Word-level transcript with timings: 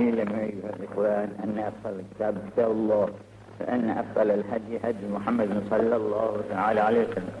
اعلم 0.00 0.32
ايها 0.46 0.70
الاخوان 0.76 1.28
أن 1.44 1.58
افضل 1.70 2.00
الكتاب 2.00 2.34
كتاب 2.50 2.70
الله 2.70 3.08
وان 3.60 3.90
افضل 3.90 4.30
الهدي 4.30 4.74
هدي 4.84 5.06
محمد 5.16 5.48
صلى 5.70 5.96
الله 5.96 6.32
تعالى 6.50 6.80
عليه 6.80 7.00
وسلم. 7.08 7.34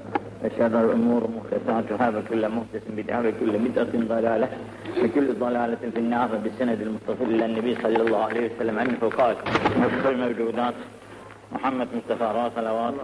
وشر 0.44 0.74
الأمور 0.84 1.22
محدثاتها 1.36 2.08
وكل 2.18 2.48
محدث 2.48 2.84
بدعة 2.96 3.20
وكل 3.28 3.52
بدعة 3.58 3.92
ضلالة 4.14 4.48
وكل 5.02 5.34
ضلالة 5.34 5.82
في 5.94 5.98
النار 5.98 6.28
بالسند 6.44 6.80
المتصل 6.80 7.28
إلى 7.34 7.44
النبي 7.44 7.74
صلى 7.74 8.00
الله 8.02 8.22
عليه 8.24 8.50
وسلم 8.50 8.78
أنه 8.78 9.10
قال 9.18 9.36
افضل 9.86 10.12
الموجودات. 10.12 10.74
محمد 11.52 11.88
مصطفى 11.96 12.28
را 12.36 12.50
صلوات. 12.56 12.94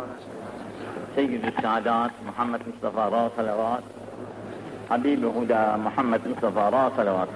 سيد 1.16 1.44
السعادات. 1.44 2.10
محمد 2.28 2.60
مصطفى 2.70 3.04
را 3.14 3.30
صلوات. 3.36 3.84
حبيب 4.90 5.24
هدى 5.24 5.64
محمد 5.86 6.20
مصطفى 6.30 6.64
را 6.72 6.84
صلوات. 6.96 7.28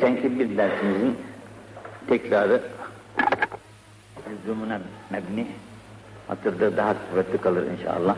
Geçenki 0.00 0.38
bir 0.38 0.56
dersimizin 0.56 1.16
tekrarı 2.08 2.62
lüzumuna 4.30 4.80
mebni 5.10 5.46
hatırda 6.28 6.76
daha 6.76 6.94
kuvvetli 7.10 7.38
kalır 7.38 7.64
inşallah. 7.78 8.16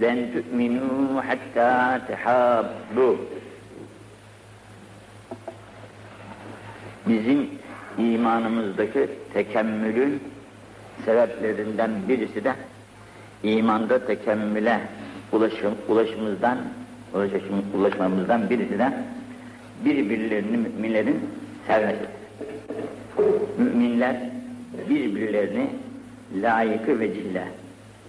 لن 0.00 0.18
تؤمنوا 0.34 1.20
حتى 1.28 1.72
تحابوا 2.08 3.16
Bizim 7.08 7.48
imanımızdaki 7.98 9.08
tekemmülün 9.34 10.22
sebeplerinden 11.04 11.90
birisi 12.08 12.44
de 12.44 12.54
imanda 13.42 14.06
tekemmüle 14.06 14.80
ulaşım, 15.35 15.73
ulaşımızdan 15.89 16.57
ulaşım, 17.13 17.63
ulaşmamızdan 17.77 18.49
birisi 18.49 18.79
de 18.79 18.93
birbirlerini 19.85 20.57
müminlerin 20.57 21.19
sevmesi. 21.67 22.05
Müminler 23.57 24.15
birbirlerini 24.89 25.69
layıkı 26.41 26.99
vecihle 26.99 27.43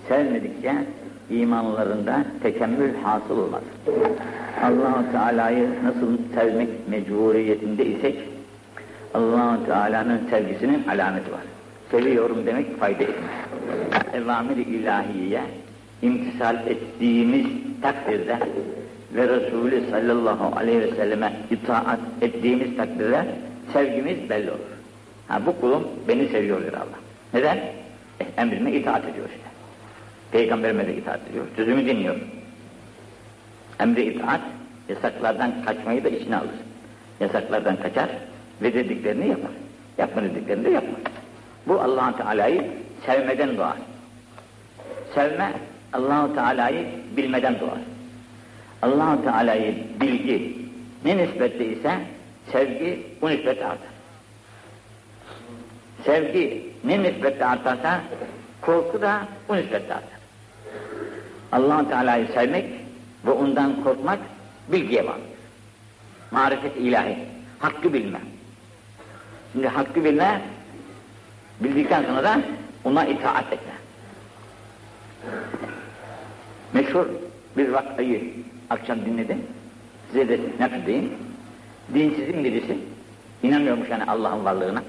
sevmedikçe 0.09 0.75
imanlarında 1.31 2.25
tekemmül 2.43 2.95
hasıl 3.03 3.39
olmaz. 3.39 3.63
allah 4.63 5.05
Teala'yı 5.13 5.69
nasıl 5.85 6.19
sevmek 6.35 6.69
mecburiyetinde 6.89 7.87
isek 7.87 8.19
allah 9.15 9.59
Teala'nın 9.67 10.21
sevgisinin 10.31 10.85
alameti 10.89 11.33
var. 11.33 11.41
Seviyorum 11.91 12.47
demek 12.47 12.81
fayda 12.81 13.03
etmez. 13.03 13.31
Evamir-i 14.15 14.63
ilahiyeye 14.63 15.41
imtisal 16.03 16.57
ettiğimiz 16.67 17.47
takdirde 17.83 18.39
ve 19.15 19.29
Resulü 19.29 19.91
sallallahu 19.91 20.57
aleyhi 20.57 20.81
ve 20.81 20.91
selleme 20.97 21.33
itaat 21.51 22.01
ettiğimiz 22.23 22.77
takdirde 22.77 23.27
sevgimiz 23.73 24.31
belli 24.31 24.51
olur. 24.51 24.61
Ha 25.29 25.47
bu 25.47 25.61
kulum 25.61 25.89
beni 26.09 26.29
seviyor 26.29 26.63
der 26.63 26.73
Allah. 26.73 26.99
Neden? 27.35 27.57
Eh, 28.21 28.27
emrime 28.37 28.73
itaat 28.73 29.05
ediyor 29.05 29.27
işte. 29.29 29.49
Peygamberime 30.33 30.87
de 30.87 30.97
itaat 30.97 31.21
ediyor. 31.31 31.45
Sözümü 31.57 31.87
dinliyor. 31.87 32.17
Emre 33.81 34.05
itaat, 34.05 34.41
yasaklardan 34.89 35.53
kaçmayı 35.65 36.05
da 36.05 36.09
içine 36.09 36.37
alır. 36.37 36.51
Yasaklardan 37.21 37.77
kaçar 37.77 38.09
ve 38.63 38.75
dediklerini 38.75 39.29
yapar. 39.29 39.51
Yapma 39.99 40.23
dediklerini 40.23 40.65
de 40.65 40.71
yapmaz. 40.71 41.01
Bu 41.67 41.81
allah 41.81 42.17
Teala'yı 42.17 42.65
sevmeden 43.07 43.57
doğar. 43.57 43.77
Sevme 45.15 45.53
allah 45.93 46.35
Teala'yı 46.35 46.87
bilmeden 47.17 47.61
doğar. 47.61 47.79
allah 48.83 49.23
Teala'yı 49.23 49.75
bilgi 50.01 50.59
ne 51.05 51.17
nispetle 51.17 51.67
ise 51.67 51.99
sevgi 52.53 53.07
bu 53.23 53.31
nispetle 53.31 53.67
artar. 53.67 53.89
Sevgi 56.05 56.73
ne 56.85 57.03
nispetle 57.03 57.45
artarsa 57.47 58.01
korku 58.61 59.01
da 59.01 59.23
bu 59.49 59.57
nispetle 59.57 59.95
artar. 59.95 60.19
allah 61.53 61.89
Teala'yı 61.89 62.27
sevmek 62.27 62.65
ve 63.27 63.31
ondan 63.31 63.83
korkmak 63.85 64.19
bilgiye 64.69 65.07
bağlı. 65.07 65.21
Marifet 66.31 66.77
ilahi, 66.77 67.19
hakkı 67.59 67.93
bilme. 67.93 68.19
Şimdi 69.53 69.69
hakkı 69.69 70.05
bilme, 70.05 70.41
bildikten 71.61 72.05
sonra 72.05 72.25
da 72.25 72.41
ona 72.85 73.07
itaat 73.07 73.53
etme. 73.53 73.73
Meşhur 76.77 77.07
bir 77.57 77.69
vakayı 77.69 78.23
akşam 78.71 79.07
dinledim. 79.07 79.43
Size 80.13 80.29
de 80.29 80.41
nakledeyim. 80.61 81.13
Dinsizin 81.95 82.45
birisi, 82.45 82.79
inanmıyormuş 83.43 83.89
yani 83.89 84.05
Allah'ın 84.05 84.45
varlığına. 84.45 84.83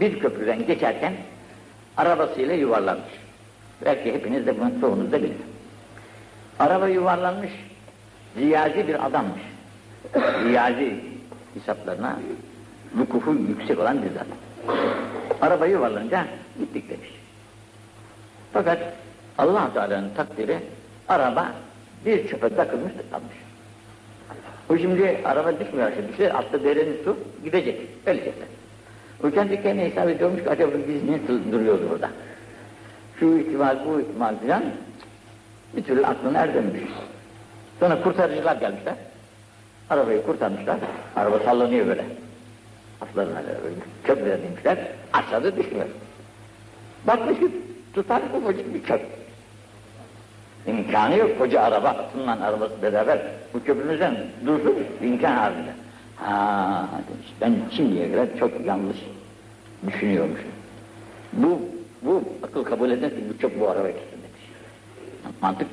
Bir 0.00 0.20
köprüden 0.20 0.66
geçerken 0.66 1.12
arabasıyla 1.96 2.54
yuvarlanmış. 2.54 3.12
Belki 3.84 4.12
hepiniz 4.12 4.46
de 4.46 4.60
bunun 4.60 4.80
çoğunuz 4.80 5.12
da 5.12 5.22
bilir. 5.22 5.36
Araba 6.58 6.88
yuvarlanmış, 6.88 7.50
ziyazi 8.38 8.88
bir 8.88 9.06
adammış. 9.06 9.42
Ziyazi 10.42 11.00
hesaplarına 11.54 12.18
vukufu 12.94 13.34
yüksek 13.34 13.78
olan 13.78 13.98
bir 14.02 14.10
zat. 14.10 14.26
Araba 15.40 15.66
yuvarlanınca 15.66 16.26
gittik 16.58 16.90
demiş. 16.90 17.10
Fakat 18.52 18.78
allah 19.38 19.72
Teala'nın 19.74 20.10
takdiri 20.16 20.58
araba 21.08 21.52
bir 22.06 22.28
çöpe 22.28 22.48
takılmış 22.56 22.92
kalmış. 23.10 23.36
O 24.70 24.76
şimdi 24.78 25.20
araba 25.24 25.60
düşmüyor 25.60 25.92
şimdi 25.96 26.12
düşer 26.12 26.30
altta 26.30 26.64
derenin 26.64 26.96
su 27.04 27.16
gidecek. 27.44 27.80
Ölecekler. 28.06 28.48
O 29.24 29.30
kendi 29.30 29.62
kendine 29.62 29.84
hesap 29.84 30.08
ediyormuş 30.08 30.42
ki 30.42 30.50
acaba 30.50 30.72
biz 30.88 31.04
niye 31.04 31.20
duruyoruz 31.52 31.90
burada? 31.90 32.10
Şu 33.20 33.38
ihtimal 33.38 33.76
bu 33.86 34.00
ihtimal 34.00 34.38
filan 34.38 34.64
bir 35.76 35.82
türlü 35.82 36.06
aklına 36.06 36.38
erdemmiş. 36.38 36.82
Sonra 37.80 38.02
kurtarıcılar 38.02 38.56
gelmişler. 38.56 38.94
Arabayı 39.90 40.22
kurtarmışlar. 40.26 40.76
Araba 41.16 41.38
sallanıyor 41.38 41.86
böyle. 41.86 42.04
Aslarına 43.00 43.42
böyle 43.64 43.74
köprüden 44.04 44.42
demişler. 44.42 44.78
Aşağıda 45.12 45.56
düşmüyor. 45.56 45.86
Bakmış 47.06 47.38
ki 47.38 47.50
tutar 47.94 48.22
ufacık 48.38 48.74
bir 48.74 48.82
köp. 48.82 49.00
İmkanı 50.66 51.16
yok 51.16 51.38
koca 51.38 51.60
araba, 51.60 51.88
atından 51.88 52.40
arabası 52.40 52.82
beraber 52.82 53.18
bu 53.54 53.64
köprümüzden 53.64 54.16
dursun 54.46 54.74
imkan 55.02 55.36
halinde. 55.36 55.70
Ha 56.16 56.88
demiş, 57.08 57.26
ben 57.40 57.54
şimdiye 57.76 58.12
kadar 58.12 58.26
çok 58.38 58.66
yanlış 58.66 58.96
düşünüyormuşum. 59.86 60.50
Bu, 61.32 61.60
bu 62.02 62.22
akıl 62.42 62.64
kabul 62.64 62.90
eder 62.90 63.10
ki 63.10 63.24
bu 63.34 63.38
çok 63.38 63.60
bu 63.60 63.68
araba 63.68 63.88
tutsun 63.88 64.22
demiş. 64.22 64.42
Mantık. 65.42 65.68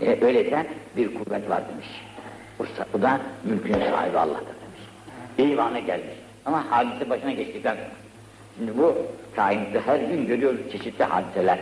E, 0.00 0.24
öyleyse 0.24 0.66
bir 0.96 1.14
kuvvet 1.14 1.50
var 1.50 1.62
demiş. 1.72 1.88
O, 2.60 2.64
o 2.98 3.02
da 3.02 3.20
mülkün 3.44 3.72
sahibi 3.72 4.18
Allah'tır 4.18 4.46
demiş. 4.46 5.52
İmana 5.52 5.78
gelmiş. 5.78 6.14
Ama 6.44 6.70
hadise 6.70 7.10
başına 7.10 7.32
geçtikten 7.32 7.74
sonra. 7.74 7.86
Şimdi 8.58 8.78
bu 8.78 8.96
kainatta 9.36 9.80
her 9.86 9.98
gün 9.98 10.26
görüyoruz 10.26 10.60
çeşitli 10.72 11.04
hadiseler. 11.04 11.58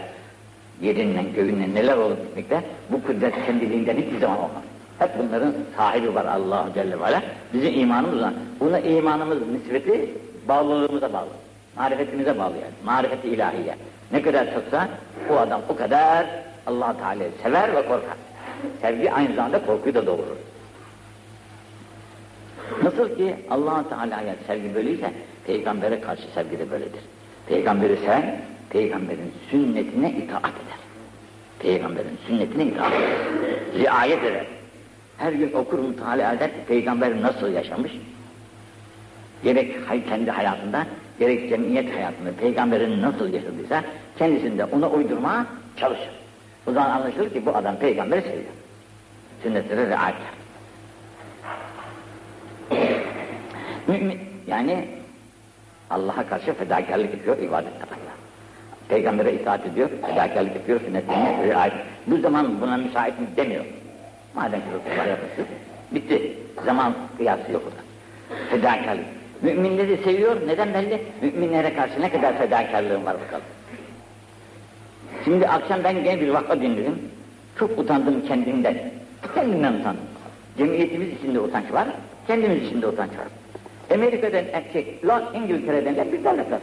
Yerinden, 0.83 1.33
göğünden 1.33 1.75
neler 1.75 1.97
olup 1.97 2.27
gitmekte. 2.27 2.65
Bu 2.91 3.03
kudret 3.03 3.47
kendiliğinden 3.47 3.97
hiçbir 3.97 4.21
zaman 4.21 4.39
olmaz. 4.39 4.63
Hep 4.99 5.11
bunların 5.19 5.55
sahibi 5.77 6.15
var 6.15 6.25
Allah 6.25 6.67
Celle 6.75 7.01
ve 7.01 7.05
Ala. 7.05 7.23
Bizim 7.53 7.81
imanımız 7.81 8.23
var. 8.23 8.33
Buna 8.61 8.79
imanımız 8.79 9.39
nispeti 9.49 10.11
bağlılığımıza 10.49 11.13
bağlı. 11.13 11.29
Marifetimize 11.77 12.39
bağlı 12.39 12.55
yani. 12.55 12.75
Marifeti 12.85 13.29
ilahiye. 13.29 13.77
Ne 14.13 14.23
kadar 14.23 14.55
çoksa 14.55 14.89
o 15.31 15.37
adam 15.37 15.61
o 15.69 15.77
kadar 15.77 16.27
allah 16.67 16.97
Teala'yı 16.99 17.31
sever 17.43 17.77
ve 17.77 17.83
korkar. 17.83 18.17
Sevgi 18.81 19.13
aynı 19.13 19.35
zamanda 19.35 19.67
korkuyu 19.67 19.95
da 19.95 20.07
doğurur. 20.07 20.37
Nasıl 22.83 23.17
ki 23.17 23.37
allah 23.51 23.85
Teala'ya 23.89 24.35
sevgi 24.47 24.75
böyleyse 24.75 25.13
peygambere 25.47 26.01
karşı 26.01 26.23
sevgi 26.35 26.59
de 26.59 26.71
böyledir. 26.71 27.01
Peygamberi 27.47 27.99
sen, 28.07 28.41
peygamberin 28.75 29.33
sünnetine 29.51 30.11
itaat 30.11 30.45
eder. 30.45 30.81
Peygamberin 31.59 32.19
sünnetine 32.27 32.65
itaat 32.65 32.93
eder. 32.93 33.11
Riayet 33.79 34.25
eder. 34.25 34.47
Her 35.19 35.33
gün 35.33 35.53
okur 35.53 35.79
mutala 35.79 36.35
eder 36.35 36.51
ki 36.51 36.57
peygamber 36.69 37.23
nasıl 37.23 37.53
yaşamış? 37.53 37.93
Gerek 39.45 39.75
kendi 40.09 40.31
hayatında, 40.31 40.87
gerek 41.19 41.49
cemiyet 41.49 41.95
hayatında 41.95 42.31
peygamberin 42.41 43.03
nasıl 43.03 43.33
yaşadıysa 43.33 43.85
kendisinde 44.19 44.65
ona 44.65 44.91
uydurmaya 44.91 45.47
çalışır. 45.77 46.11
O 46.67 46.73
zaman 46.73 46.91
anlaşılır 46.91 47.31
ki 47.31 47.47
bu 47.47 47.57
adam 47.57 47.77
peygamberi 47.77 48.23
seviyor. 48.23 48.53
Sünnetlere 49.43 49.87
riayet 49.89 50.17
Mümin, 53.87 54.21
yani 54.47 54.89
Allah'a 55.91 56.27
karşı 56.27 56.53
fedakarlık 56.55 57.15
yapıyor, 57.15 57.39
ibadet 57.39 57.81
yapıyor. 57.81 58.04
Peygamber'e 58.89 59.33
itaat 59.33 59.67
ediyor, 59.67 59.89
fedakarlık 60.07 60.55
yapıyor, 60.55 60.81
sünnetine 60.81 61.47
riayet. 61.47 61.75
Bu 62.07 62.19
zaman 62.19 62.61
buna 62.61 62.77
müsait 62.77 63.21
mi 63.21 63.27
demiyor. 63.37 63.65
Madem 64.35 64.61
ki 64.61 64.67
Resulullah 64.67 65.09
yapmıştır, 65.09 65.45
bitti. 65.93 66.33
Zaman 66.65 66.95
kıyası 67.17 67.53
yok 67.53 67.63
orada. 67.67 67.83
Fedakarlık. 68.51 69.05
Müminleri 69.43 69.97
seviyor, 69.97 70.37
neden 70.47 70.75
belli? 70.75 71.03
Müminlere 71.23 71.75
karşı 71.75 72.01
ne 72.01 72.11
kadar 72.11 72.39
fedakarlığım 72.39 73.05
var 73.05 73.17
bakalım. 73.21 73.45
Şimdi 75.25 75.49
akşam 75.49 75.85
ben 75.85 76.05
gene 76.05 76.21
bir 76.21 76.29
vaka 76.29 76.61
dinledim. 76.61 76.99
Çok 77.59 77.79
utandım 77.79 78.27
kendimden. 78.29 78.77
Kendimden 79.35 79.73
utandım. 79.73 80.05
Cemiyetimiz 80.59 81.09
içinde 81.09 81.41
utanç 81.41 81.73
var, 81.73 81.89
kendimiz 82.27 82.63
içinde 82.63 82.87
utanç 82.87 83.11
var. 83.11 83.27
Amerika'dan 83.95 84.45
erkek, 84.53 85.05
Los 85.05 85.23
de 85.33 86.13
bir 86.13 86.25
devletler. 86.25 86.61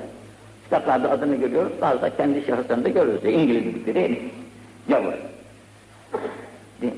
Kitaplarda 0.71 1.11
adını 1.11 1.35
görüyoruz, 1.35 1.71
bazı 1.81 2.01
da 2.01 2.17
kendi 2.17 2.45
şahıslarında 2.45 2.89
görüyoruz. 2.89 3.25
İngiliz 3.25 3.65
dedikleri 3.65 4.21
gavur. 4.89 5.13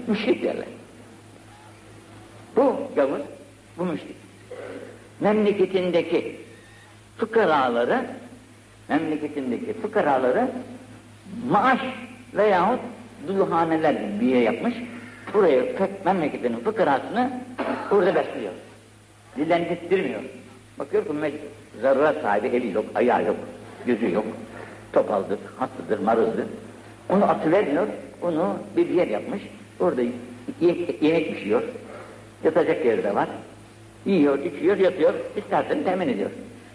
Müşrik 0.08 0.44
derler. 0.44 0.66
Bu 2.56 2.76
gavur, 2.96 3.20
bu 3.78 3.86
müşrik. 3.86 4.16
Memleketindeki 5.20 6.36
fıkaraları, 7.18 8.06
memleketindeki 8.90 9.74
fıkaraları 9.74 10.48
maaş 11.50 11.80
veyahut 12.34 12.80
dulhaneler 13.28 13.96
bir 14.22 14.28
yer 14.28 14.42
yapmış. 14.42 14.74
Buraya 15.34 15.64
memleketinin 16.06 16.60
fıkrasını 16.60 17.32
burada 17.92 18.16
besliyor. 18.16 18.54
Dilendirtmiyor. 19.38 20.22
Bakıyor 20.80 21.06
ki 21.06 21.40
zaruret 21.82 22.22
sahibi 22.22 22.48
eli 22.48 22.72
yok, 22.72 22.86
ayağı 22.96 23.26
yok, 23.26 23.36
gözü 23.86 24.12
yok. 24.12 24.26
Topaldır, 24.94 25.40
hastadır, 25.58 26.00
marızdır. 26.00 26.46
Onu 27.10 27.24
atıvermiyor, 27.24 27.88
onu 28.22 28.56
bir 28.78 28.90
yer 28.90 29.08
yapmış. 29.08 29.42
Orada 29.80 30.02
yemek 31.02 31.34
pişiyor. 31.34 31.64
Yatacak 32.44 32.86
yeri 32.86 33.04
de 33.04 33.16
var. 33.16 33.30
Yiyor, 34.06 34.40
içiyor, 34.40 34.78
yatıyor, 34.78 35.14
istersen 35.38 35.84
temin 35.84 36.10
ediyor. 36.10 36.30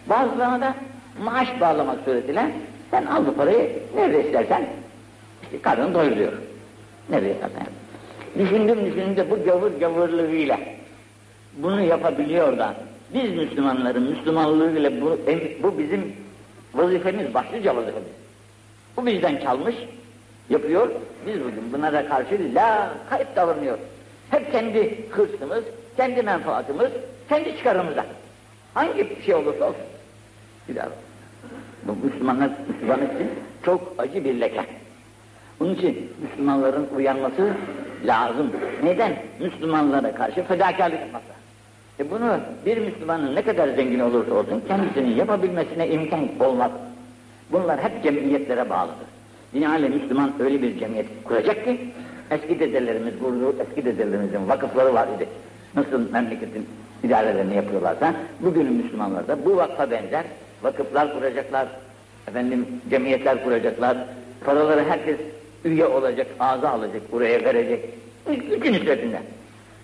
Bazılarına 0.09 0.61
da 0.61 0.75
maaş 1.23 1.61
bağlamak 1.61 1.99
suretiyle 2.05 2.51
sen 2.91 3.05
al 3.05 3.25
bu 3.25 3.33
parayı 3.33 3.71
nerede 3.95 4.25
istersen 4.25 4.65
işte 5.43 5.61
karnını 5.61 5.93
doyuruyor. 5.93 6.33
Nerede 7.09 7.31
istersen. 7.31 7.67
Düşündüm 8.39 8.85
düşündüm 8.85 9.17
de 9.17 9.31
bu 9.31 9.43
gavur 9.43 9.71
gavurluğuyla 9.79 10.59
bunu 11.57 11.81
yapabiliyor 11.81 12.57
da 12.57 12.75
biz 13.13 13.35
Müslümanların 13.35 14.03
Müslümanlığıyla 14.03 15.01
bu, 15.01 15.19
bu 15.63 15.77
bizim 15.79 16.13
vazifemiz, 16.73 17.33
başlıca 17.33 17.75
vazifemiz. 17.75 18.09
Bu 18.97 19.05
bizden 19.05 19.37
çalmış, 19.37 19.75
yapıyor. 20.49 20.89
Biz 21.25 21.39
bugün 21.39 21.73
bunlara 21.73 22.07
karşı 22.07 22.55
la 22.55 22.93
kayıp 23.09 23.35
davranıyor. 23.35 23.77
Hep 24.29 24.51
kendi 24.51 25.09
hırsımız, 25.09 25.63
kendi 25.97 26.23
menfaatimiz, 26.23 26.89
kendi 27.29 27.57
çıkarımıza. 27.57 28.05
Hangi 28.73 29.17
şey 29.25 29.35
olursa 29.35 29.65
olsun. 29.65 29.81
Bir 30.69 30.75
daha. 30.75 30.89
Bu 31.83 32.05
Müslümanlar, 32.05 32.49
Müslüman 32.67 32.99
için 32.99 33.29
çok 33.65 33.93
acı 33.97 34.23
bir 34.25 34.41
leke. 34.41 34.65
Bunun 35.59 35.75
için 35.75 36.13
Müslümanların 36.21 36.87
uyanması 36.95 37.53
lazım. 38.05 38.51
Neden? 38.83 39.15
Müslümanlara 39.39 40.15
karşı 40.15 40.43
fedakarlık 40.43 40.99
yapması. 40.99 41.38
E 41.99 42.11
bunu 42.11 42.39
bir 42.65 42.77
Müslümanın 42.77 43.35
ne 43.35 43.41
kadar 43.41 43.67
zengin 43.67 43.99
olursa 43.99 44.33
olsun 44.33 44.63
kendisinin 44.67 45.15
yapabilmesine 45.15 45.87
imkan 45.87 46.27
olmaz. 46.39 46.71
Bunlar 47.51 47.83
hep 47.83 48.03
cemiyetlere 48.03 48.69
bağlıdır. 48.69 49.07
Binaenaleyh 49.53 49.89
Müslüman 49.89 50.33
öyle 50.39 50.61
bir 50.61 50.79
cemiyet 50.79 51.05
kuracak 51.23 51.65
ki 51.65 51.79
eski 52.31 52.59
dedelerimiz 52.59 53.19
kurdu, 53.19 53.55
eski 53.59 53.85
dedelerimizin 53.85 54.49
vakıfları 54.49 54.93
var 54.93 55.07
idi. 55.17 55.27
Nasıl 55.75 56.11
memleketin 56.11 56.67
idarelerini 57.03 57.55
yapıyorlarsa 57.55 58.13
bugünün 58.39 58.73
Müslümanlar 58.73 59.27
da 59.27 59.45
bu 59.45 59.57
vakfa 59.57 59.91
benzer 59.91 60.23
vakıflar 60.63 61.13
kuracaklar, 61.13 61.67
efendim 62.27 62.67
cemiyetler 62.89 63.43
kuracaklar, 63.43 63.97
paraları 64.45 64.83
herkes 64.83 65.17
üye 65.65 65.85
olacak, 65.85 66.27
ağza 66.39 66.69
alacak, 66.69 67.11
buraya 67.11 67.43
verecek. 67.43 67.85
Bütün 68.51 68.73
üzerinden. 68.73 69.23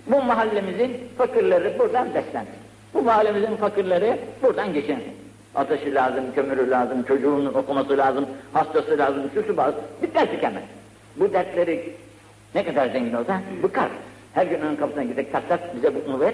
Bu 0.08 0.24
mahallemizin 0.24 0.98
fakirleri 1.18 1.80
buradan 1.80 2.08
beslensin. 2.08 2.56
Bu 2.94 3.02
mahallemizin 3.02 3.56
fakirleri 3.56 4.20
buradan 4.44 4.74
geçinsin. 4.74 5.14
Ateşi 5.56 5.96
lazım, 5.96 6.24
kömürü 6.36 6.70
lazım, 6.70 7.04
çocuğunun 7.04 7.54
okuması 7.54 7.98
lazım, 7.98 8.26
hastası 8.54 8.98
lazım, 8.98 9.24
şusu 9.34 9.58
bazı. 9.58 9.78
Bitmez 10.02 10.30
tükenmez. 10.30 10.64
Bu 11.16 11.34
dertleri 11.34 11.94
ne 12.56 12.66
kadar 12.66 12.90
zengin 12.90 13.14
olsa 13.14 13.42
bıkar. 13.64 13.90
Her 14.34 14.46
gün 14.46 14.62
onun 14.62 14.76
kapısına 14.76 15.04
gidip 15.04 15.32
tak 15.32 15.50
tak 15.50 15.76
bize 15.76 15.92
bunu 16.08 16.20
ver. 16.20 16.34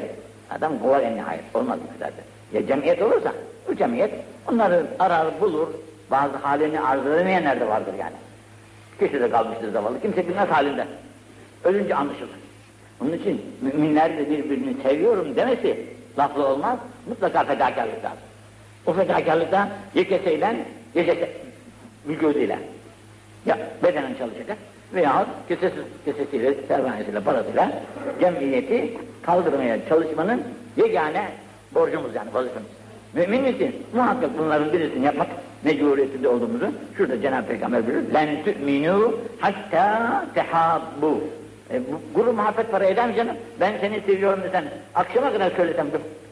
Adam 0.49 0.79
kovar 0.79 1.01
en 1.01 1.15
nihayet. 1.15 1.43
Olmaz 1.53 1.79
bu 1.87 1.99
kadar 1.99 2.11
Ya 2.53 2.67
cemiyet 2.67 3.01
olursa 3.01 3.33
bu 3.67 3.75
cemiyet 3.75 4.11
onları 4.51 4.85
arar 4.99 5.41
bulur. 5.41 5.67
Bazı 6.11 6.37
halini 6.37 6.81
arz 6.81 7.07
edemeyenler 7.07 7.59
de 7.59 7.67
vardır 7.67 7.93
yani. 7.99 8.15
Köşede 8.99 9.29
kalmıştır 9.29 9.71
zavallı. 9.71 10.01
Kimse 10.01 10.27
bilmez 10.27 10.49
halinden. 10.49 10.87
Ölünce 11.63 11.95
anlaşılır. 11.95 12.40
Onun 13.00 13.12
için 13.12 13.42
müminler 13.60 14.18
de 14.18 14.30
birbirini 14.30 14.74
seviyorum 14.82 15.36
demesi 15.36 15.86
laflı 16.18 16.46
olmaz. 16.46 16.78
Mutlaka 17.08 17.44
fedakarlık 17.44 18.04
lazım. 18.04 18.18
O 18.86 18.92
fedakarlıkta 18.92 19.68
ya 19.94 20.04
keseyle 20.04 20.56
ya 20.94 21.04
cese, 21.04 21.30
vücuduyla. 22.08 22.58
Ya 23.46 23.58
bedenen 23.82 24.14
çalışacak 24.14 24.58
veya 24.94 25.26
kesesiz, 25.48 25.84
kesesiyle, 26.04 26.54
sermayesiyle, 26.68 27.20
parasıyla 27.20 27.72
cemiyeti 28.20 28.98
kaldırmaya 29.22 29.88
çalışmanın 29.88 30.42
yegane 30.76 31.28
borcumuz 31.74 32.14
yani 32.14 32.34
vazifemiz. 32.34 32.68
Mümin 33.14 33.42
misin? 33.42 33.76
Muhakkak 33.94 34.38
bunların 34.38 34.72
birisini 34.72 35.04
yapmak 35.04 35.28
mecburiyetinde 35.64 36.28
olduğumuzu 36.28 36.66
şurada 36.96 37.20
Cenab-ı 37.22 37.46
Peygamber 37.46 37.86
buyuruyor. 37.86 38.10
لَنْ 38.12 38.44
تُؤْمِنُوا 38.44 39.12
hatta 39.40 40.24
tehabbu. 40.34 41.20
e, 41.73 41.81
bu, 41.91 42.01
guru 42.15 42.33
muhabbet 42.33 42.71
para 42.71 42.85
eder 42.85 43.07
mi 43.07 43.15
canım? 43.15 43.35
Ben 43.59 43.73
seni 43.81 44.01
seviyorum 44.01 44.43
desen, 44.43 44.65
akşama 44.95 45.33
kadar 45.33 45.51
söylesem 45.51 45.87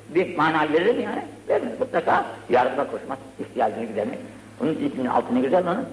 bir 0.10 0.38
mana 0.38 0.74
verir 0.74 0.96
mi 0.96 1.04
yani? 1.04 1.24
Vermez. 1.50 1.80
Mutlaka 1.80 2.26
yardıma 2.50 2.92
koşmak, 2.92 3.18
ihtiyacını 3.40 3.86
gidermek. 3.86 4.20
Bunun 4.60 4.74
için 4.74 5.06
altını 5.06 5.40
güzel 5.40 5.68
onun. 5.68 5.86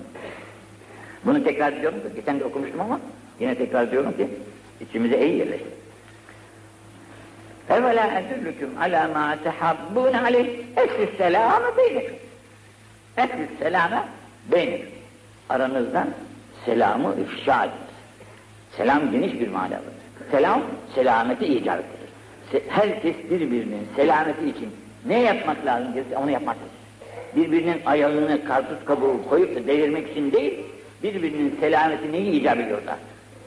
Bunu 1.24 1.44
tekrar 1.44 1.72
ediyorum, 1.72 1.98
geçen 2.16 2.40
de 2.40 2.44
okumuştum 2.44 2.80
ama 2.80 3.00
yine 3.40 3.54
tekrar 3.54 3.82
ediyorum 3.82 4.16
ki 4.16 4.28
içimize 4.80 5.26
iyi 5.26 5.38
yerleşti. 5.38 5.68
Evvela 7.70 8.20
edüllüküm 8.20 8.70
alâ 8.80 9.08
mâ 9.08 9.36
tehabbûne 9.44 10.20
aleyh 10.20 10.48
efsüs 10.76 11.16
selâme 11.18 11.76
beyniküm. 11.76 12.14
Efsüs 13.16 13.58
selâme 13.58 14.04
beyniküm. 14.52 14.88
Aranızdan 15.48 16.08
selamı 16.64 17.14
ifşa 17.20 17.64
ediniz. 17.64 17.85
Selam 18.76 19.10
geniş 19.10 19.40
bir 19.40 19.48
manadır. 19.48 19.96
Selam, 20.30 20.62
selameti 20.94 21.46
icap 21.46 21.80
ettirir. 21.80 22.64
Herkes 22.68 23.16
birbirinin 23.30 23.88
selameti 23.96 24.48
için 24.48 24.68
ne 25.06 25.22
yapmak 25.22 25.66
lazım 25.66 25.94
gelirse 25.94 26.16
onu 26.16 26.30
yapmak. 26.30 26.56
Birbirinin 27.36 27.76
ayağını 27.86 28.44
karpuz 28.44 28.84
kabuğu 28.84 29.28
koyup 29.28 29.56
da 29.56 29.66
devirmek 29.66 30.10
için 30.10 30.32
değil, 30.32 30.54
birbirinin 31.02 31.56
selameti 31.60 32.12
neyi 32.12 32.32
icap 32.32 32.60
ediyorsa, 32.60 32.98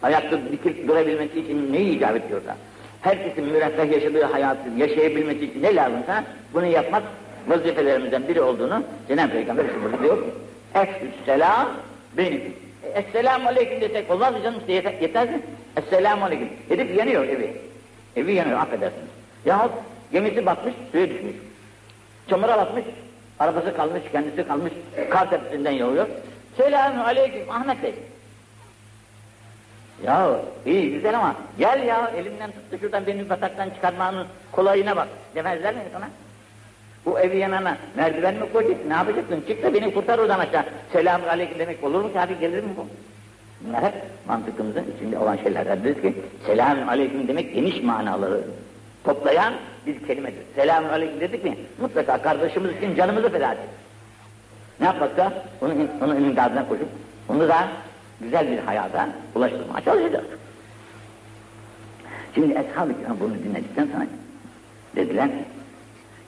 ayakta 0.01 0.39
dikip 0.51 0.87
durabilmesi 0.87 1.39
için 1.39 1.73
neyi 1.73 1.97
icap 1.97 2.15
ediyorsa, 2.15 2.57
herkesin 3.01 3.45
müreffeh 3.45 3.91
yaşadığı 3.91 4.23
hayatı 4.23 4.69
yaşayabilmesi 4.77 5.45
için 5.45 5.63
ne 5.63 5.75
lazımsa 5.75 6.23
bunu 6.53 6.65
yapmak 6.65 7.03
vazifelerimizden 7.47 8.27
biri 8.27 8.41
olduğunu 8.41 8.83
Cenab-ı 9.07 9.31
Peygamber 9.31 9.65
diyor 10.03 10.17
ki, 10.17 10.31
selam 11.25 11.67
benim. 12.17 12.41
Esselamu 12.95 13.47
aleyküm 13.49 13.81
desek 13.81 14.11
olmaz 14.11 14.33
mı 14.33 14.43
canım? 14.43 14.61
Yeter, 14.67 14.93
yeter 15.01 15.29
mi? 15.29 15.41
Esselamu 15.77 16.25
aleyküm. 16.25 16.49
Dedik 16.69 16.97
yanıyor 16.97 17.23
evi. 17.23 17.57
Evi 18.15 18.33
yanıyor 18.33 18.59
affedersiniz. 18.59 19.09
Yahut 19.45 19.71
gemisi 20.11 20.45
batmış, 20.45 20.73
suya 20.91 21.09
düşmüş. 21.09 21.35
Çamura 22.29 22.57
batmış, 22.57 22.85
arabası 23.39 23.75
kalmış, 23.75 24.01
kendisi 24.11 24.47
kalmış, 24.47 24.73
kar 25.09 25.29
tepesinden 25.29 25.71
yağıyor. 25.71 26.07
Selamun 26.57 26.99
aleyküm 26.99 27.51
Ahmet 27.51 27.83
Bey. 27.83 27.93
Ya 30.03 30.29
iyi 30.65 30.91
güzel 30.91 31.15
ama 31.15 31.35
gel 31.57 31.83
ya 31.83 32.11
elimden 32.17 32.51
tuttu 32.51 32.77
şuradan 32.81 33.07
beni 33.07 33.29
bataktan 33.29 33.69
çıkarmanın 33.69 34.27
kolayına 34.51 34.95
bak 34.95 35.07
demezler 35.35 35.73
mi 35.73 35.81
sana? 35.93 36.09
Bu 37.05 37.19
evi 37.19 37.37
yanana 37.37 37.77
merdiven 37.95 38.35
mi 38.35 38.51
koyacaksın, 38.53 38.89
ne 38.89 38.93
yapacaksın? 38.93 39.43
Çık 39.47 39.63
da 39.63 39.73
beni 39.73 39.93
kurtar 39.93 40.19
oradan 40.19 40.39
aşağı. 40.39 40.63
Selamun 40.93 41.27
aleyküm 41.27 41.59
demek 41.59 41.83
olur 41.83 42.01
mu 42.01 42.13
ki 42.13 42.19
abi 42.19 42.39
gelir 42.39 42.63
mi 42.63 42.69
bu? 42.77 42.85
Bunlar 43.61 43.83
hep 43.83 43.93
mantıkımızın 44.27 44.85
içinde 44.95 45.17
olan 45.17 45.35
şeylerdir 45.35 46.01
ki 46.01 46.13
selamun 46.45 46.87
aleyküm 46.87 47.27
demek 47.27 47.55
geniş 47.55 47.83
manaları 47.83 48.41
toplayan 49.03 49.53
bir 49.87 50.07
kelimedir. 50.07 50.43
Selamun 50.55 50.89
aleyküm 50.89 51.19
dedik 51.19 51.43
mi 51.43 51.57
mutlaka 51.81 52.21
kardeşimiz 52.21 52.77
için 52.77 52.95
canımızı 52.95 53.29
feda 53.29 53.53
ederiz. 53.53 53.69
Ne 54.79 54.85
yapmakta? 54.85 55.33
Onun, 55.61 55.89
onun 56.01 56.15
imdadına 56.15 56.67
koşup 56.67 56.87
onu 57.29 57.47
da 57.47 57.67
güzel 58.21 58.51
bir 58.51 58.57
hayata 58.57 59.09
ulaştırmaya 59.35 59.85
çalışacağız. 59.85 60.25
Şimdi 62.35 62.51
Eshab-ı 62.53 63.19
bunu 63.19 63.33
dinledikten 63.33 63.87
sonra 63.93 64.05
dediler 64.95 65.27
ki, 65.27 65.43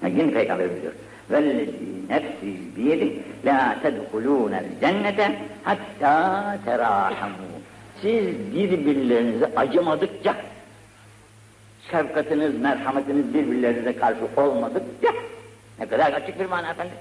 Yine 0.08 0.32
Peygamber 0.32 0.70
buyuruyor. 0.70 0.94
Vel 1.32 1.68
nefsi 2.10 2.76
biyedi 2.78 3.20
la 3.46 3.78
tedhulûne 3.84 4.64
cennete 4.82 5.40
hatta 5.64 6.58
terâhamû. 6.66 7.48
Siz 8.02 8.26
birbirlerinize 8.56 9.52
acımadıkça, 9.56 10.36
şefkatiniz, 11.92 12.60
merhametiniz 12.60 13.34
birbirlerinize 13.34 13.96
karşı 13.96 14.20
olmadıkça, 14.38 15.10
ne 15.80 15.88
kadar 15.88 16.14
açık 16.14 16.40
bir 16.40 16.46
mana 16.46 16.70
efendim. 16.70 16.94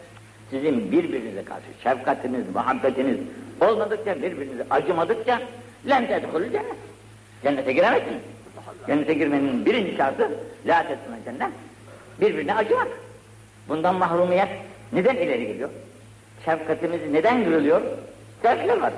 Sizin 0.50 0.92
birbirinize 0.92 1.44
karşı 1.44 1.66
şefkatiniz, 1.82 2.44
muhabbetiniz 2.54 3.18
olmadıkça, 3.60 4.16
birbirinize 4.16 4.66
acımadıkça 4.70 5.40
lem 5.88 6.06
tedhulü. 6.06 6.50
Cennete 7.42 7.72
giremezsiniz. 7.72 8.22
Cennete 8.86 9.14
girmenin 9.14 9.66
birinci 9.66 9.96
şartı 9.96 10.30
la 10.66 10.82
tedhulü 10.82 11.24
cennet 11.24 11.50
birbirine 12.20 12.54
acımak. 12.54 12.88
Bundan 13.68 13.94
mahrumiyet 13.94 14.48
neden 14.92 15.16
ileri 15.16 15.46
geliyor? 15.46 15.70
Şefkatimiz 16.44 17.00
neden 17.12 17.44
kırılıyor? 17.44 17.80
Sebepler 18.42 18.80
var. 18.80 18.92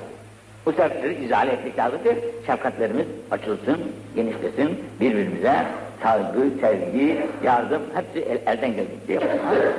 Bu 0.67 0.73
sebepleri 0.73 1.25
izale 1.25 1.53
etmek 1.53 1.79
lazımdır. 1.79 2.17
Şefkatlerimiz 2.47 3.07
açılsın, 3.31 3.79
genişlesin, 4.17 4.79
birbirimize 5.01 5.67
saygı, 6.03 6.51
sevgi, 6.61 7.27
yardım 7.45 7.83
hepsi 7.95 8.29
el, 8.29 8.39
elden 8.47 8.77
geldikçe 8.77 9.13
yapalım. 9.13 9.73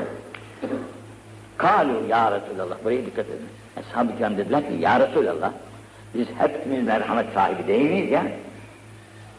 Kalu 1.58 2.08
ya 2.10 2.32
Resulallah, 2.32 2.76
buraya 2.84 3.06
dikkat 3.06 3.26
edin. 3.26 3.48
Ashab-ı 3.78 4.18
kiram 4.18 4.38
dediler 4.38 4.62
ki, 4.62 4.74
ya 4.80 5.00
Resulallah, 5.00 5.52
biz 6.14 6.28
hepimiz 6.38 6.84
merhamet 6.88 7.26
sahibi 7.34 7.68
değil 7.68 7.92
miyiz 7.92 8.12
ya? 8.12 8.24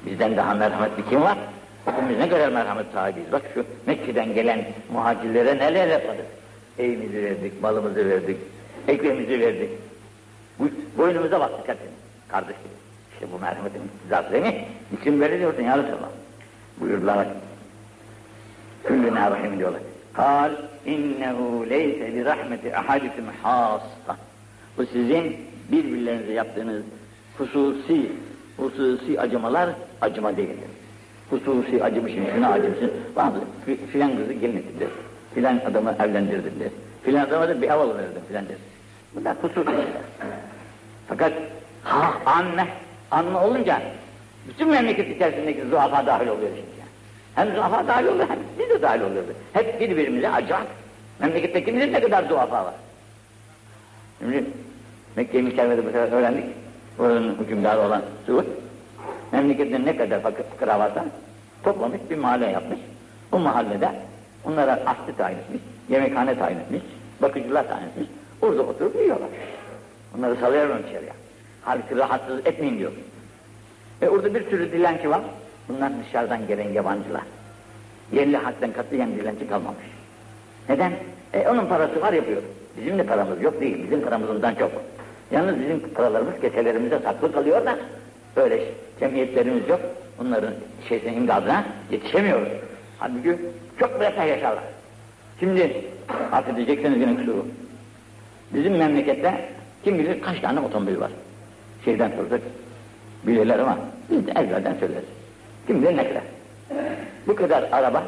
Bizden 0.06 0.36
daha 0.36 0.54
merhametli 0.54 1.08
kim 1.08 1.22
var? 1.22 1.38
Biz 1.86 2.18
ne 2.18 2.28
kadar 2.28 2.48
merhamet 2.48 2.86
sahibiyiz. 2.92 3.32
Bak 3.32 3.42
şu 3.54 3.64
Mekke'den 3.86 4.34
gelen 4.34 4.64
muhacirlere 4.92 5.58
neler 5.58 5.88
yapmadık. 5.88 6.26
Evimizi 6.78 7.24
verdik, 7.24 7.62
malımızı 7.62 8.08
verdik, 8.08 8.36
ekmeğimizi 8.88 9.40
verdik. 9.40 9.70
Bu, 10.58 10.64
boynumuza 10.98 11.40
baktık 11.40 11.68
hepimiz. 11.68 11.94
Kardeşim. 12.28 12.62
İşte 13.12 13.26
bu 13.32 13.38
merhametin 13.38 13.80
iktizası 13.96 14.32
değil 14.32 14.42
mi? 14.42 14.64
İçin 15.00 15.20
böyle 15.20 15.38
diyorsun 15.38 15.62
ya 15.62 15.78
Resulallah. 15.78 16.08
Buyurdular. 16.80 17.26
Küllüne 18.84 19.30
rahim 19.30 19.58
diyorlar. 19.58 19.80
Kal 20.12 20.50
innehu 20.86 21.70
leyse 21.70 22.12
li 22.12 22.24
rahmeti 22.24 22.76
ahadikum 22.76 23.24
hassa. 23.42 24.16
Bu 24.78 24.86
sizin 24.86 25.36
birbirlerinize 25.72 26.32
yaptığınız 26.32 26.82
hususi 27.38 28.12
hususi 28.56 29.20
acımalar 29.20 29.70
acıma 30.00 30.36
değildir. 30.36 30.70
Hususi 31.34 31.84
acımışım, 31.84 32.24
şuna 32.34 32.48
acımışım. 32.48 32.90
Bazı 33.16 33.36
filan 33.92 34.16
kızı 34.16 34.32
gelin 34.32 34.56
ettiler. 34.56 34.88
Filan 35.34 35.60
adamı 35.70 35.94
evlendirdiler. 36.00 36.68
Filan 37.02 37.26
adama 37.26 37.48
da 37.48 37.62
bir 37.62 37.68
ev 37.68 37.78
alıverdim 37.78 38.22
filan 38.28 38.48
der. 38.48 38.56
Bunlar 39.14 39.36
hususi 39.42 39.64
şeyler. 39.64 39.86
Fakat 41.08 41.32
ha 41.82 42.14
anne, 42.26 42.66
anne 43.10 43.36
olunca 43.36 43.82
bütün 44.48 44.68
memleket 44.68 45.16
içerisindeki 45.16 45.62
zuhafa 45.70 46.06
dahil 46.06 46.26
oluyor 46.26 46.48
şimdi. 46.48 46.60
Yani. 46.78 46.90
Hem 47.34 47.56
zuhafa 47.56 47.88
dahil 47.88 48.06
oluyor 48.06 48.28
hem 48.28 48.38
biz 48.58 48.70
de 48.70 48.82
dahil 48.82 49.00
oluyoruz. 49.00 49.36
Hep 49.52 49.80
birbirimize 49.80 50.30
acayip. 50.30 50.68
Memlekette 51.20 51.64
kim 51.64 51.78
ne 51.78 52.00
kadar 52.00 52.24
zuhafa 52.24 52.64
var. 52.64 52.74
Şimdi 54.18 54.44
Mekke-i 55.16 55.42
Mükerreme'de 55.42 55.82
bu 55.82 55.86
sefer 55.86 56.12
öğrendik. 56.12 56.44
Oranın 56.98 57.38
hükümdarı 57.38 57.80
olan 57.80 58.02
Suud, 58.26 58.44
memlekette 59.34 59.84
ne 59.84 59.96
kadar 59.96 60.20
fıkra 60.22 60.78
varsa 60.78 61.04
toplamış 61.62 62.00
bir 62.10 62.16
mahalle 62.16 62.46
yapmış. 62.46 62.78
Bu 63.32 63.38
mahallede 63.38 63.90
onlara 64.44 64.72
aşçı 64.72 65.16
tayin 65.16 65.38
etmiş, 65.38 65.60
yemekhane 65.88 66.38
tayin 66.38 66.58
etmiş, 66.58 66.82
bakıcılar 67.22 67.68
tayin 67.68 67.86
etmiş. 67.86 68.08
Orada 68.42 68.62
oturup 68.62 68.96
yiyorlar. 68.96 69.28
Onları 70.18 70.36
salıyorum 70.36 70.78
içeriye. 70.88 71.12
Halbuki 71.64 71.96
rahatsız 71.96 72.38
etmeyin 72.46 72.78
diyor. 72.78 72.92
E 74.02 74.08
orada 74.08 74.34
bir 74.34 74.50
sürü 74.50 74.72
dilenci 74.72 75.10
var. 75.10 75.20
Bunlar 75.68 75.92
dışarıdan 76.04 76.46
gelen 76.46 76.72
yabancılar. 76.72 77.22
Yerli 78.12 78.36
halktan 78.36 78.72
katiyen 78.72 79.14
dilenci 79.14 79.48
kalmamış. 79.48 79.84
Neden? 80.68 80.92
E 81.32 81.48
onun 81.48 81.66
parası 81.66 82.00
var 82.00 82.12
yapıyor. 82.12 82.42
Bizim 82.76 82.98
de 82.98 83.06
paramız 83.06 83.42
yok 83.42 83.60
değil. 83.60 83.84
Bizim 83.84 84.02
paramız 84.02 84.30
ondan 84.30 84.54
çok. 84.54 84.72
Yalnız 85.30 85.60
bizim 85.60 85.80
paralarımız 85.94 86.40
keselerimize 86.40 86.98
saklı 86.98 87.32
kalıyor 87.32 87.66
da 87.66 87.76
böyle 88.36 88.64
cemiyetlerimiz 89.00 89.68
yok. 89.68 89.80
Onların 90.20 90.54
şeysine 90.88 91.12
imdadına 91.12 91.64
yetişemiyoruz. 91.90 92.48
Halbuki 92.98 93.36
çok 93.78 94.00
refah 94.00 94.26
yaşarlar. 94.26 94.64
Şimdi 95.40 95.84
affedeceksiniz 96.32 97.00
yine 97.00 97.16
kusuru. 97.16 97.46
Bizim 98.54 98.76
memlekette 98.76 99.48
kim 99.84 99.98
bilir 99.98 100.20
kaç 100.22 100.40
tane 100.40 100.60
otomobil 100.60 101.00
var. 101.00 101.10
Şeyden 101.84 102.12
sorsak 102.16 102.40
bilirler 103.26 103.58
ama 103.58 103.78
biz 104.10 104.26
de 104.26 104.30
evvelden 104.30 104.74
söyleriz. 104.80 105.04
Kim 105.66 105.82
bilir 105.82 105.96
ne 105.96 106.08
kadar. 106.08 106.22
Bu 107.26 107.36
kadar 107.36 107.68
araba 107.72 108.02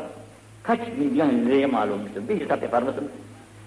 kaç 0.63 0.81
milyon 0.99 1.47
liraya 1.47 1.69
mal 1.69 1.89
olmuştur? 1.89 2.23
Bir 2.29 2.41
hesap 2.41 2.63
yapar 2.63 2.83
mısınız? 2.83 3.11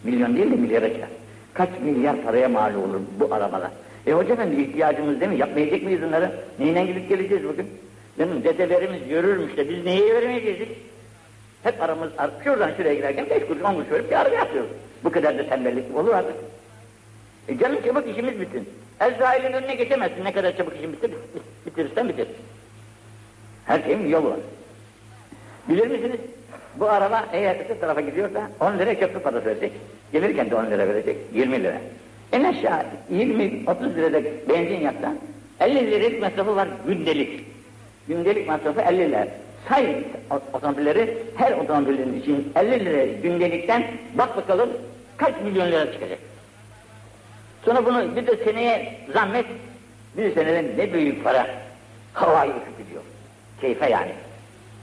Milyon 0.04 0.36
değil 0.36 0.52
de 0.52 0.56
milyara 0.56 0.94
çıkar. 0.94 1.10
Kaç 1.54 1.70
milyar 1.84 2.22
paraya 2.22 2.50
mal 2.50 2.76
olur 2.76 3.00
bu 3.20 3.34
arabalar? 3.34 3.72
E 4.08 4.12
hoca 4.14 4.34
efendi 4.34 4.62
ihtiyacımız 4.62 5.20
değil 5.20 5.32
mi? 5.32 5.38
Yapmayacak 5.38 5.84
mıyız 5.84 6.02
bunları? 6.02 6.32
Neyle 6.60 6.86
gidip 6.86 7.10
geleceğiz 7.10 7.44
bugün? 7.44 7.68
Benim 8.20 8.44
dedelerimiz 8.44 9.10
yürürmüş 9.10 9.58
de 9.58 9.70
biz 9.70 9.86
neye 9.86 10.16
vermeyeceğiz? 10.16 10.70
Hep 11.64 11.82
aramız, 11.82 12.12
şuradan 12.44 12.72
şuraya 12.78 12.94
giderken 12.94 13.30
beş 13.30 13.48
kuruş, 13.48 13.62
on 13.62 13.74
kuruş 13.74 13.92
verip 13.92 14.12
bir 14.12 14.16
araba 14.16 14.36
yapıyoruz. 14.36 14.70
Bu 15.04 15.12
kadar 15.12 15.38
da 15.38 15.50
tembellik 15.50 15.98
olur 15.98 16.14
artık. 16.14 16.36
E 17.48 17.58
canım 17.58 17.78
çabuk 17.86 18.10
işimiz 18.10 18.40
bitsin. 18.40 18.70
Ezrail'in 19.00 19.54
önüne 19.54 19.76
geçemezsin. 19.76 20.26
Ne 20.26 20.34
kadar 20.34 20.58
çabuk 20.58 20.76
işin 20.76 20.94
bitir, 20.94 21.12
bitirirsen 21.66 22.10
bitir. 22.10 22.28
Her 23.66 23.84
şeyin 23.84 24.04
bir 24.04 24.10
yolu 24.10 24.30
var. 24.30 24.40
Bilir 25.70 25.88
misiniz? 25.88 26.20
Bu 26.76 26.90
araba 26.90 27.26
eğer 27.34 27.56
öte 27.66 27.80
tarafa 27.80 28.02
gidiyorsa 28.02 28.52
10 28.60 28.80
lira 28.80 29.00
köprü 29.00 29.20
parası 29.20 29.46
verecek. 29.46 29.72
Gelirken 30.12 30.50
de 30.50 30.56
10 30.56 30.66
lira 30.66 30.88
verecek. 30.88 31.18
20 31.34 31.64
lira. 31.64 31.82
En 32.32 32.44
aşağı 32.44 32.84
20-30 33.14 33.96
lirada 33.96 34.24
benzin 34.50 34.80
yaksan 34.80 35.18
50 35.60 35.92
liralık 35.92 36.22
masrafı 36.22 36.56
var 36.56 36.68
gündelik. 36.88 37.44
Gündelik 38.08 38.48
masrafı 38.48 38.82
50 38.82 38.98
lira. 38.98 39.28
Say 39.70 40.04
otomobilleri 40.54 41.18
her 41.36 41.52
otomobilin 41.52 42.22
için 42.22 42.52
50 42.56 42.86
lira 42.86 43.06
gündelikten 43.06 43.84
bak 44.14 44.38
bakalım 44.38 44.70
kaç 45.18 45.34
milyon 45.44 45.68
lira 45.68 45.92
çıkacak. 45.94 46.20
Sonra 47.66 47.86
bunu 47.86 48.16
bir 48.16 48.28
de 48.28 48.36
seneye 48.44 48.98
zahmet, 49.14 49.46
bir 50.18 50.34
seneden 50.34 50.66
ne 50.78 50.94
büyük 50.94 51.24
para 51.24 51.48
havayı 52.14 52.52
uçup. 52.52 52.80
Keyfe 53.62 53.90
yani. 53.90 54.12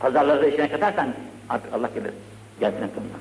Pazarlarda 0.00 0.46
işine 0.46 0.68
katarsan 0.68 1.14
artık 1.48 1.74
Allah 1.74 1.90
gelir. 1.94 2.12
Gelsin 2.60 2.82
aklımdan. 2.82 3.20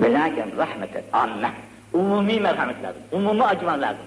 Ve 0.00 0.12
lakin 0.12 0.56
rahmeten 0.58 1.02
amme. 1.12 1.50
Umumi 1.92 2.40
merhamet 2.40 2.82
lazım. 2.82 3.02
Umumi 3.12 3.44
acıman 3.44 3.82
lazım. 3.82 4.04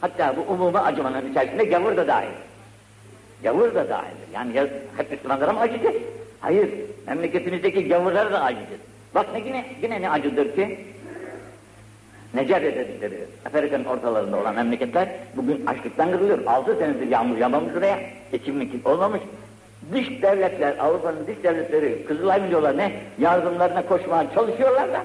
Hatta 0.00 0.36
bu 0.36 0.52
umumi 0.52 0.78
acımanın 0.78 1.30
içerisinde 1.30 1.64
gavur 1.64 1.96
da 1.96 2.06
dahil. 2.06 2.28
Gavur 3.42 3.74
da 3.74 3.88
dahildir. 3.88 4.28
Yani 4.34 4.56
ya, 4.56 4.66
hep 4.96 5.10
Müslümanlara 5.10 5.52
mı 5.52 5.60
acıyacağız? 5.60 5.96
Hayır. 6.40 6.70
Memleketimizdeki 7.06 7.88
gavurlara 7.88 8.32
da 8.32 8.42
acıyacağız. 8.42 8.80
Bak 9.14 9.26
ne 9.32 9.40
yine, 9.40 9.64
yine 9.82 10.02
ne 10.02 10.10
acıdır 10.10 10.54
ki? 10.54 10.78
Necer 12.34 12.62
dedikleri 12.62 13.24
Afrika'nın 13.46 13.84
ortalarında 13.84 14.36
olan 14.36 14.54
memleketler 14.54 15.08
bugün 15.36 15.66
açlıktan 15.66 16.10
kırılıyor. 16.12 16.38
Altı 16.46 16.76
senedir 16.76 17.08
yağmur 17.08 17.36
yağmamış 17.36 17.76
oraya. 17.76 17.98
Ekim 18.32 18.56
mikil 18.56 18.84
olmamış. 18.84 19.20
Dış 19.92 20.22
devletler, 20.22 20.78
Avrupa'nın 20.78 21.26
dış 21.26 21.42
devletleri, 21.42 22.04
Kızılay 22.08 22.40
mı 22.40 22.50
diyorlar 22.50 22.76
ne? 22.76 22.92
Yardımlarına 23.18 23.86
koşmaya 23.86 24.34
çalışıyorlar 24.34 24.92
da 24.92 25.02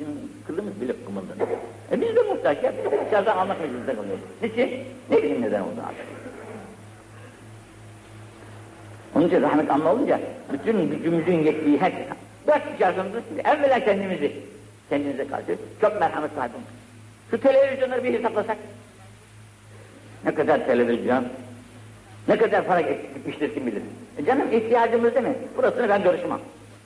bizim 0.00 0.14
kılımız 0.46 0.80
bile 0.80 0.92
kımıldanıyor. 1.06 1.48
E 1.92 2.00
biz 2.00 2.16
de 2.16 2.22
muhtaç 2.22 2.62
ya, 2.62 2.72
biz 2.84 2.92
de 2.92 3.06
dışarıdan 3.06 3.36
almak 3.36 3.60
mecburunda 3.60 3.94
kalıyoruz. 3.96 4.24
Niçin? 4.42 4.70
Ne 5.10 5.16
bileyim 5.16 5.42
neden 5.42 5.60
oldu 5.60 5.80
artık. 5.88 6.06
Onun 9.14 9.26
için 9.26 9.42
rahmet 9.42 9.70
anla 9.70 9.92
olunca 9.92 10.20
bütün 10.52 10.90
gücümüzün 10.90 11.38
yettiği 11.38 11.80
her 11.80 11.90
şey. 11.90 12.04
Dört 12.46 12.74
içerisinde 12.74 13.40
evvela 13.44 13.84
kendimizi, 13.84 14.32
kendinize 14.90 15.28
karşı 15.28 15.56
çok 15.80 16.00
merhamet 16.00 16.30
sahibi. 16.32 16.52
Şu 17.30 17.40
televizyonları 17.40 18.04
bir 18.04 18.14
hesaplasak, 18.14 18.56
ne 20.24 20.34
kadar 20.34 20.66
televizyon, 20.66 21.24
ne 22.28 22.36
kadar 22.36 22.64
para 22.66 22.80
gitmiştir 22.80 23.54
kim 23.54 23.66
bilir. 23.66 23.82
E 24.18 24.24
canım 24.24 24.52
ihtiyacımız 24.52 25.14
değil 25.14 25.26
mi? 25.26 25.34
Burasını 25.56 25.88
ben 25.88 26.02
görüşmem. 26.02 26.38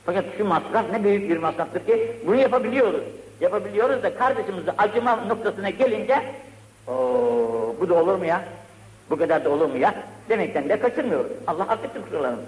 Fakat 0.08 0.24
şu 0.38 0.44
masraf 0.44 0.90
ne 0.90 1.04
büyük 1.04 1.30
bir 1.30 1.36
masraftır 1.36 1.86
ki 1.86 2.12
bunu 2.26 2.36
yapabiliyoruz. 2.36 3.02
Yapabiliyoruz 3.40 4.02
da 4.02 4.14
kardeşimizi 4.14 4.70
acıma 4.78 5.16
noktasına 5.16 5.70
gelince 5.70 6.22
Oo, 6.86 7.76
bu 7.80 7.88
da 7.88 7.94
olur 7.94 8.14
mu 8.14 8.24
ya? 8.24 8.44
Bu 9.10 9.16
kadar 9.16 9.44
da 9.44 9.50
olur 9.50 9.66
mu 9.66 9.76
ya? 9.76 9.94
Demekten 10.28 10.68
de 10.68 10.80
kaçırmıyoruz. 10.80 11.32
Allah 11.46 11.62
affetsin 11.62 12.02
kusurlarımızı. 12.02 12.46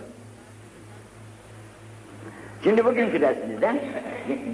Şimdi 2.65 2.85
bugünkü 2.85 3.21
dersimizden, 3.21 3.81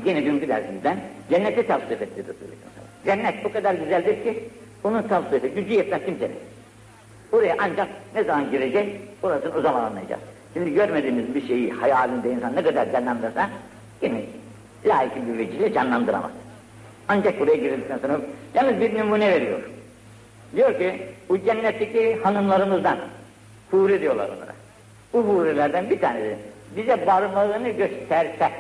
yine 0.05 0.25
dünkü 0.25 0.49
dersimizden 0.49 1.01
cenneti 1.31 1.67
tavsiye 1.67 1.95
etti 1.95 2.21
Resulü 2.21 2.57
Cennet 3.05 3.45
bu 3.45 3.53
kadar 3.53 3.75
güzeldir 3.75 4.23
ki 4.23 4.49
onun 4.85 5.03
tavsiyesi 5.03 5.49
gücü 5.49 5.73
yetmez 5.73 6.05
kimsenin. 6.05 6.37
Buraya 7.33 7.57
ancak 7.59 7.89
ne 8.15 8.25
zaman 8.25 8.51
girecek, 8.51 9.01
orasını 9.23 9.59
o 9.59 9.61
zaman 9.61 9.85
anlayacağız. 9.85 10.36
Şimdi 10.55 10.75
görmediğimiz 10.75 11.35
bir 11.35 11.47
şeyi 11.47 11.71
hayalinde 11.71 12.33
insan 12.33 12.57
ne 12.57 12.63
kadar 12.63 12.93
canlandırsa 12.93 13.51
yine 14.03 14.21
layık 14.87 15.13
bir 15.29 15.39
vecihle 15.39 15.73
canlandıramaz. 15.73 16.31
Ancak 17.09 17.41
buraya 17.41 17.57
girdikten 17.57 17.99
sonra 17.99 18.21
yalnız 18.55 18.81
bir 18.81 18.99
numune 18.99 19.31
veriyor. 19.31 19.61
Diyor 20.57 20.79
ki 20.79 21.03
bu 21.29 21.39
cennetteki 21.39 22.17
hanımlarımızdan 22.23 22.99
huri 23.71 24.01
diyorlar 24.01 24.29
onlara. 24.29 24.53
Bu 25.13 25.19
hurilerden 25.19 25.91
bir 25.91 26.01
tanesi 26.01 26.37
bize 26.77 27.07
barınmalığını 27.07 27.69
gösterse 27.69 28.51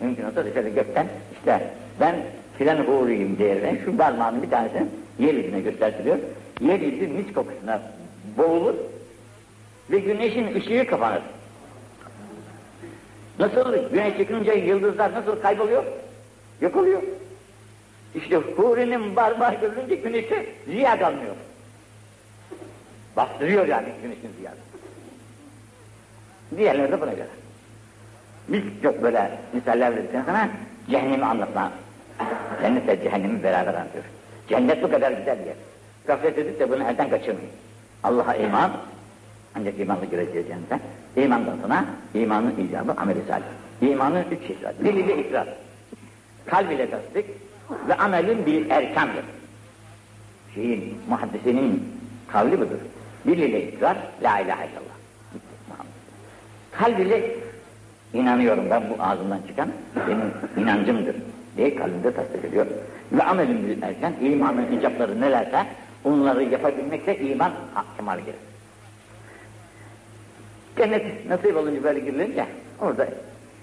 mümkün 0.00 0.24
olsa 0.24 0.44
dışarı 0.44 0.68
gökten 0.68 1.06
işte 1.38 1.70
ben 2.00 2.14
filan 2.58 2.76
huriyim 2.76 3.38
diyerek 3.38 3.80
şu 3.84 3.96
parmağının 3.96 4.42
bir 4.42 4.50
tanesini 4.50 4.86
yer 5.18 5.34
yüzüne 5.34 5.60
göstertiliyor. 5.60 6.18
Yer 6.60 6.80
yüzü 6.80 7.06
mis 7.06 7.32
kokusuna 7.32 7.80
boğulur 8.38 8.74
ve 9.90 9.98
güneşin 9.98 10.54
ışığı 10.54 10.86
kapanır. 10.86 11.22
Nasıl 13.38 13.90
güneş 13.90 14.16
çıkınca 14.16 14.52
yıldızlar 14.52 15.12
nasıl 15.12 15.42
kayboluyor? 15.42 15.84
Yok 16.60 16.76
oluyor. 16.76 17.02
İşte 18.14 18.36
hurinin 18.36 19.14
parmağı 19.14 19.60
görünce 19.60 19.94
güneşe 19.94 20.46
ziya 20.66 20.98
kalmıyor. 20.98 21.34
Bastırıyor 23.16 23.66
yani 23.66 23.88
güneşin 24.02 24.30
ziyası. 24.38 24.58
Diğerleri 26.56 26.92
de 26.92 27.00
buna 27.00 27.12
göre. 27.12 27.28
Biz 28.48 28.62
çok 28.82 29.02
böyle 29.02 29.38
misaller 29.52 29.96
verdikten 29.96 30.24
sonra 30.24 30.48
cehennemi 30.90 31.24
anlatma. 31.24 31.72
Cennetle 32.62 33.02
cehennemi 33.02 33.42
beraber 33.42 33.74
anlatıyor. 33.74 34.04
Cennet 34.48 34.82
bu 34.82 34.90
kadar 34.90 35.12
güzel 35.12 35.38
bir 35.38 35.46
yer. 35.46 35.56
Gaflet 36.06 36.38
edip 36.38 36.60
de 36.60 36.70
bunu 36.70 36.82
elden 36.82 37.10
kaçırmayın. 37.10 37.50
Allah'a 38.02 38.34
iman, 38.34 38.72
ancak 39.58 39.80
imanla 39.80 40.04
gireceğiz 40.04 40.46
cennete. 40.46 40.80
İmandan 41.16 41.56
sonra 41.62 41.84
imanın 42.14 42.54
icabı 42.68 42.92
amel-i 42.92 43.22
salih. 43.28 43.44
İmanın 43.80 44.24
üç 44.30 44.46
şeysi 44.46 44.64
var. 44.64 44.74
Dil 44.84 44.96
ile 44.96 45.18
ikrar. 45.18 45.48
Kalb 46.46 46.70
ile 46.70 46.90
tasdik 46.90 47.26
ve 47.88 47.94
amelin 47.94 48.46
bir 48.46 48.70
erkandır. 48.70 49.24
Şeyin, 50.54 50.98
muhaddisinin 51.08 51.82
kavli 52.28 52.60
budur. 52.60 52.78
Dil 53.26 53.38
ile 53.38 53.68
ikrar, 53.68 53.96
la 54.22 54.40
ilahe 54.40 54.66
illallah. 54.66 54.94
Kalb 56.72 56.98
ile 56.98 57.36
inanıyorum 58.12 58.64
ben 58.70 58.82
bu 58.90 59.02
ağzımdan 59.02 59.38
çıkan 59.48 59.68
benim 60.08 60.32
inancımdır 60.64 61.16
diye 61.56 61.74
kalbinde 61.74 62.14
tasdik 62.14 62.44
ediyor. 62.44 62.66
Ve 63.12 63.22
amelin 63.22 63.68
bir 63.68 63.82
erken, 63.82 64.12
imanın 64.22 64.78
icapları 64.78 65.20
nelerse 65.20 65.66
onları 66.04 66.44
yapabilmekle 66.44 67.18
iman 67.18 67.52
kemal 67.96 68.18
gelir. 68.18 68.34
Cennet 70.76 71.28
nasip 71.28 71.56
olunca 71.56 71.84
böyle 71.84 72.00
girilince 72.00 72.46
orada 72.80 73.08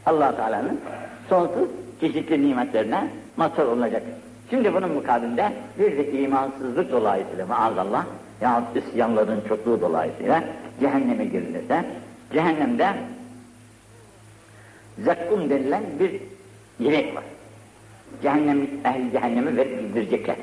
allah 0.06 0.36
Teala'nın 0.36 0.80
sonsuz 1.30 1.70
çeşitli 2.02 2.48
nimetlerine 2.48 3.08
mazhar 3.38 3.66
olunacak. 3.66 4.04
Şimdi 4.50 4.74
bunun 4.74 4.92
mukabilinde 4.92 5.52
bir 5.80 5.98
de 5.98 6.12
imansızlık 6.12 6.92
dolayısıyla 6.92 7.46
maazallah 7.46 8.06
yahut 8.42 8.78
isyanların 8.78 9.42
çokluğu 9.48 9.82
dolayısıyla 9.82 10.44
cehenneme 10.80 11.26
girilirse 11.26 11.86
cehennemde 12.34 12.88
zakkum 15.00 15.50
denilen 15.50 15.84
bir 16.00 16.22
yemek 16.80 17.16
var. 17.16 17.24
Cehennem, 18.22 18.62
ehli 18.86 19.12
cehennemi 19.12 19.58
verip 19.58 19.80
bildirecekler. 19.84 20.36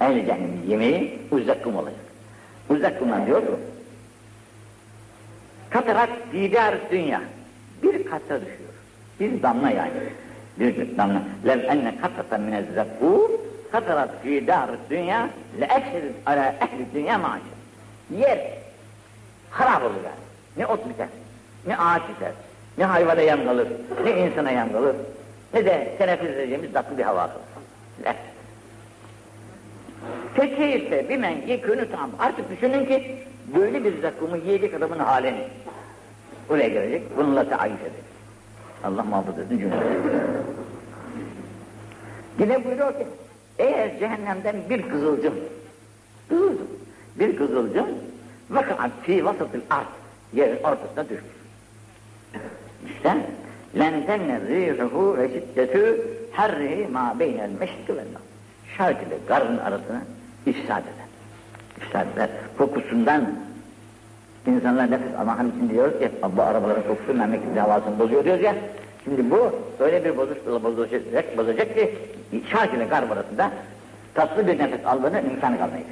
Ehli 0.00 0.26
cehennemin 0.26 0.62
yemeği 0.68 1.18
uzakkum 1.30 1.76
olacak. 1.76 2.00
Uzakkumdan 2.68 3.26
diyor 3.26 3.40
ki 3.40 3.52
Katarak 5.70 6.10
didar 6.32 6.74
dünya. 6.90 7.20
Bir 7.82 8.04
kata 8.04 8.40
düşüyor. 8.40 8.70
Bir 9.20 9.42
damla 9.42 9.70
yani. 9.70 9.90
Bir 10.58 10.96
damla. 10.96 11.22
Lev 11.46 11.64
enne 11.64 11.94
katata 12.00 12.38
mine 12.38 12.62
zakkur 12.74 13.30
katarat 13.72 14.10
didar 14.24 14.70
dünya 14.90 15.28
le 15.60 15.64
ekserit 15.64 16.14
ala 16.26 16.46
ehli 16.46 16.86
dünya 16.94 17.18
maaşı. 17.18 17.44
Yer 18.18 18.38
harap 19.50 19.82
olur 19.82 19.94
yani. 20.04 20.20
Ne 20.56 20.66
ot 20.66 20.88
biter, 20.88 21.08
ne 21.66 21.76
ağaç 21.76 22.02
biter, 22.02 22.32
ne 22.78 22.84
hayvana 22.84 23.20
yan 23.20 23.44
kalır, 23.44 23.68
ne 24.04 24.10
insana 24.10 24.50
yan 24.50 24.72
kalır, 24.72 24.96
ne 25.54 25.64
de 25.64 25.94
teneffüs 25.98 26.30
edeceğimiz 26.30 26.72
tatlı 26.72 26.98
bir 26.98 27.02
hava 27.02 27.26
kalır. 27.26 28.16
Fekeyfe 30.34 31.08
bimen 31.08 31.36
yekünü 31.46 31.90
tam. 31.90 32.10
Artık 32.18 32.50
düşünün 32.50 32.86
ki 32.86 33.16
böyle 33.54 33.84
bir 33.84 34.02
zakkumu 34.02 34.36
yiyecek 34.36 34.74
adamın 34.74 34.98
halini. 34.98 35.48
Oraya 36.48 36.68
gelecek, 36.68 37.16
bununla 37.16 37.48
taayüz 37.48 37.80
edecek. 37.80 38.04
Allah 38.84 39.02
muhafaza 39.02 39.42
etsin 39.42 39.58
cümle. 39.58 39.76
Yine 42.38 42.64
buyuruyor 42.64 42.92
ki, 42.92 43.06
eğer 43.58 43.98
cehennemden 43.98 44.56
bir 44.70 44.82
kızılcım, 44.82 45.34
kızılcım, 46.28 46.68
bir 47.18 47.36
kızılcım 47.36 47.86
vakat 48.50 48.90
fi 49.02 49.24
vasatil 49.24 49.60
art, 49.70 49.88
yerin 50.32 50.56
ortasına 50.56 51.04
düşmüş. 51.04 51.40
İşte, 52.86 53.16
lentenne 53.78 54.40
rihuhu 54.40 55.18
ve 55.18 55.28
şiddetü 55.28 56.06
harrihi 56.32 56.86
ma 56.86 57.16
beynel 57.18 57.50
meşriki 57.60 57.96
vel 57.96 58.06
Şark 58.76 59.02
ile 59.02 59.18
garın 59.28 59.58
arasını 59.58 60.00
ifsad 60.46 60.82
eder. 60.82 60.99
Eder. 61.88 62.28
Kokusundan 62.58 63.34
insanlar 64.46 64.90
nefes 64.90 65.14
ama 65.20 65.38
hani 65.38 65.50
şimdi 65.58 65.74
diyoruz 65.74 65.98
ki 65.98 66.10
bu 66.36 66.42
arabaların 66.42 66.82
kokusu 66.82 67.14
memleketin 67.14 67.56
havasını 67.56 67.98
bozuyor 67.98 68.24
diyoruz 68.24 68.42
ya. 68.42 68.54
Şimdi 69.04 69.30
bu 69.30 69.52
öyle 69.78 70.04
bir 70.04 70.16
bozuşla 70.16 70.62
bozacak, 70.64 71.36
bozacak 71.36 71.74
ki 71.74 71.94
şark 72.50 72.74
ile 72.74 72.84
garb 72.84 73.10
arasında 73.10 73.50
tatlı 74.14 74.46
bir 74.46 74.58
nefes 74.58 74.86
almanın 74.86 75.30
imkanı 75.30 75.58
kalmayacak. 75.58 75.90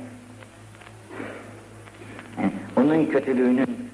Yani 2.38 2.53
onun 2.77 3.07
kötülüğünün, 3.07 3.90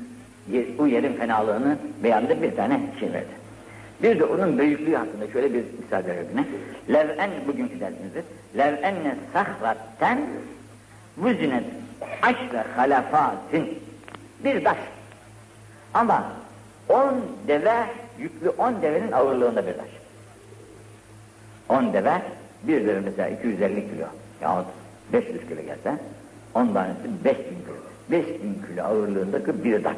bu 0.79 0.87
yerin 0.87 1.13
fenalığını 1.13 1.79
beyanında 2.03 2.43
bir 2.43 2.57
tane 2.57 2.81
şey 3.01 3.13
verdi. 3.13 3.45
Bir 4.03 4.19
de 4.19 4.25
onun 4.25 4.59
büyüklüğü 4.59 4.95
hakkında 4.95 5.27
şöyle 5.33 5.55
bir 5.55 5.65
misal 5.83 6.07
veriyor 6.07 6.25
yine. 6.31 6.45
Lev 6.93 7.19
en, 7.19 7.31
bugünkü 7.49 7.81
dersimizdir. 7.81 8.25
Lev 8.59 8.83
enne 8.83 9.17
sahratten 9.33 10.19
vüzinet 11.19 11.65
aşre 12.23 12.65
halafatin. 12.77 13.79
Bir 14.45 14.65
taş. 14.65 14.79
Ama 15.95 16.33
on 16.89 17.15
deve, 17.49 17.87
yüklü 18.19 18.49
on 18.49 18.83
devenin 18.83 19.13
ağırlığında 19.13 19.67
bir 19.67 19.73
taş. 19.73 19.89
On 21.69 21.93
deve, 21.93 22.23
bir 22.63 22.87
deve 22.87 23.01
mesela 23.01 23.29
250 23.29 23.91
kilo 23.91 24.07
yahut 24.43 24.67
500 25.13 25.49
kilo 25.49 25.63
gelse, 25.63 25.99
on 26.55 26.73
tanesi 26.75 27.25
5000 27.25 27.43
kilo. 27.45 27.75
5000 28.11 28.63
kilo 28.67 28.85
ağırlığındaki 28.85 29.65
bir 29.65 29.85
taş. 29.85 29.97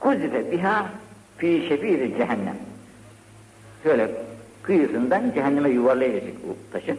Kuzife 0.00 0.52
biha 0.52 0.86
fi 1.38 1.66
şefiri 1.68 2.14
cehennem. 2.18 2.56
Şöyle 3.82 4.10
kıyısından 4.62 5.32
cehenneme 5.34 5.68
yuvarlayacak 5.68 6.34
bu 6.48 6.56
taşı. 6.72 6.96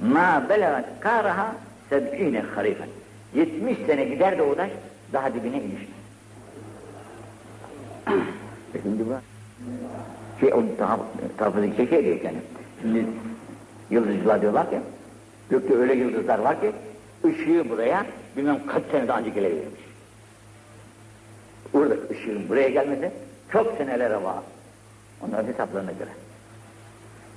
Ma 0.00 0.46
belagat 0.48 1.00
karaha 1.00 1.54
seb'ine 1.90 2.40
harifen. 2.40 2.88
70 3.34 3.78
sene 3.86 4.04
gider 4.04 4.38
de 4.38 4.42
o 4.42 4.54
taş 4.54 4.70
daha 5.12 5.34
dibine 5.34 5.56
inişmez. 5.56 6.00
Şimdi 8.82 9.04
bu 9.06 9.14
şey 10.40 10.54
o 10.54 10.62
tafızı 11.38 11.76
şey 11.76 11.88
şey 11.88 12.04
diyor 12.04 12.20
yani. 12.24 12.38
Şimdi 12.82 13.06
yıldızcılar 13.90 14.42
diyorlar 14.42 14.70
ki 14.70 14.78
gökte 15.50 15.74
öyle 15.74 15.94
yıldızlar 15.94 16.38
var 16.38 16.60
ki 16.60 16.72
ışığı 17.24 17.70
buraya 17.70 18.06
bilmem 18.36 18.66
kaç 18.66 18.82
senede 18.92 19.12
ancak 19.12 19.34
gelebilirmiş. 19.34 19.80
Orada 21.74 21.94
ışığın 22.10 22.48
buraya 22.48 22.68
gelmesi 22.68 23.10
çok 23.52 23.76
senelere 23.78 24.22
var. 24.22 24.42
Onların 25.22 25.48
hesaplarına 25.48 25.92
göre. 25.92 26.10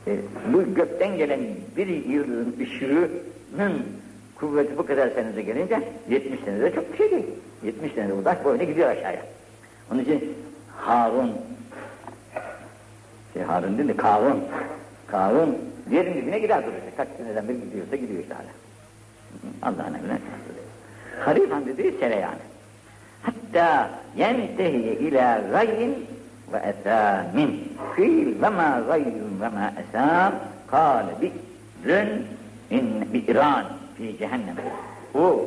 E, 0.07 0.19
bu 0.53 0.73
gökten 0.75 1.17
gelen 1.17 1.39
bir 1.77 1.87
yıldızın 1.87 2.55
ışığının 2.61 3.83
kuvveti 4.43 4.77
bu 4.77 4.85
kadar 4.85 5.09
senede 5.09 5.41
gelince 5.41 5.79
70 6.09 6.39
senede 6.39 6.75
çok 6.75 6.93
bir 6.93 6.97
şey 6.97 7.11
değil. 7.11 7.25
70 7.63 7.93
senede 7.93 8.23
taş 8.23 8.43
boyuna 8.43 8.63
gidiyor 8.63 8.89
aşağıya. 8.89 9.21
Onun 9.91 9.99
için 9.99 10.35
Harun 10.77 11.31
şey 13.33 13.43
Harun 13.43 13.77
değil 13.77 13.89
de 13.89 13.97
Karun. 13.97 14.43
Karun 15.07 15.57
yerin 15.91 16.13
dibine 16.13 16.39
gider 16.39 16.65
duracak. 16.65 16.97
Kaç 16.97 17.07
seneden 17.17 17.47
beri 17.47 17.61
gidiyorsa 17.61 17.95
gidiyor 17.95 18.19
işte 18.19 18.33
hala. 18.33 18.53
Allah'ın 19.61 19.93
emrine 19.93 20.17
Harifan 21.19 21.65
dediği 21.65 21.99
sene 21.99 22.15
yani. 22.15 22.43
Hatta 23.21 23.89
yentehiye 24.15 24.93
ila 24.93 25.41
gayyin 25.51 26.05
ve 26.53 26.57
esamin. 26.57 27.73
Fil 27.95 28.41
ve 28.41 28.49
ma 28.49 28.81
gayyun 28.87 29.41
ve 29.41 29.49
ma 29.49 29.73
esam. 29.89 30.33
Kâle 30.67 31.11
bi'rün 31.21 32.27
in 32.69 33.13
bi'ran 33.13 33.65
fi 33.97 34.17
cehennem. 34.17 34.55
O 35.15 35.45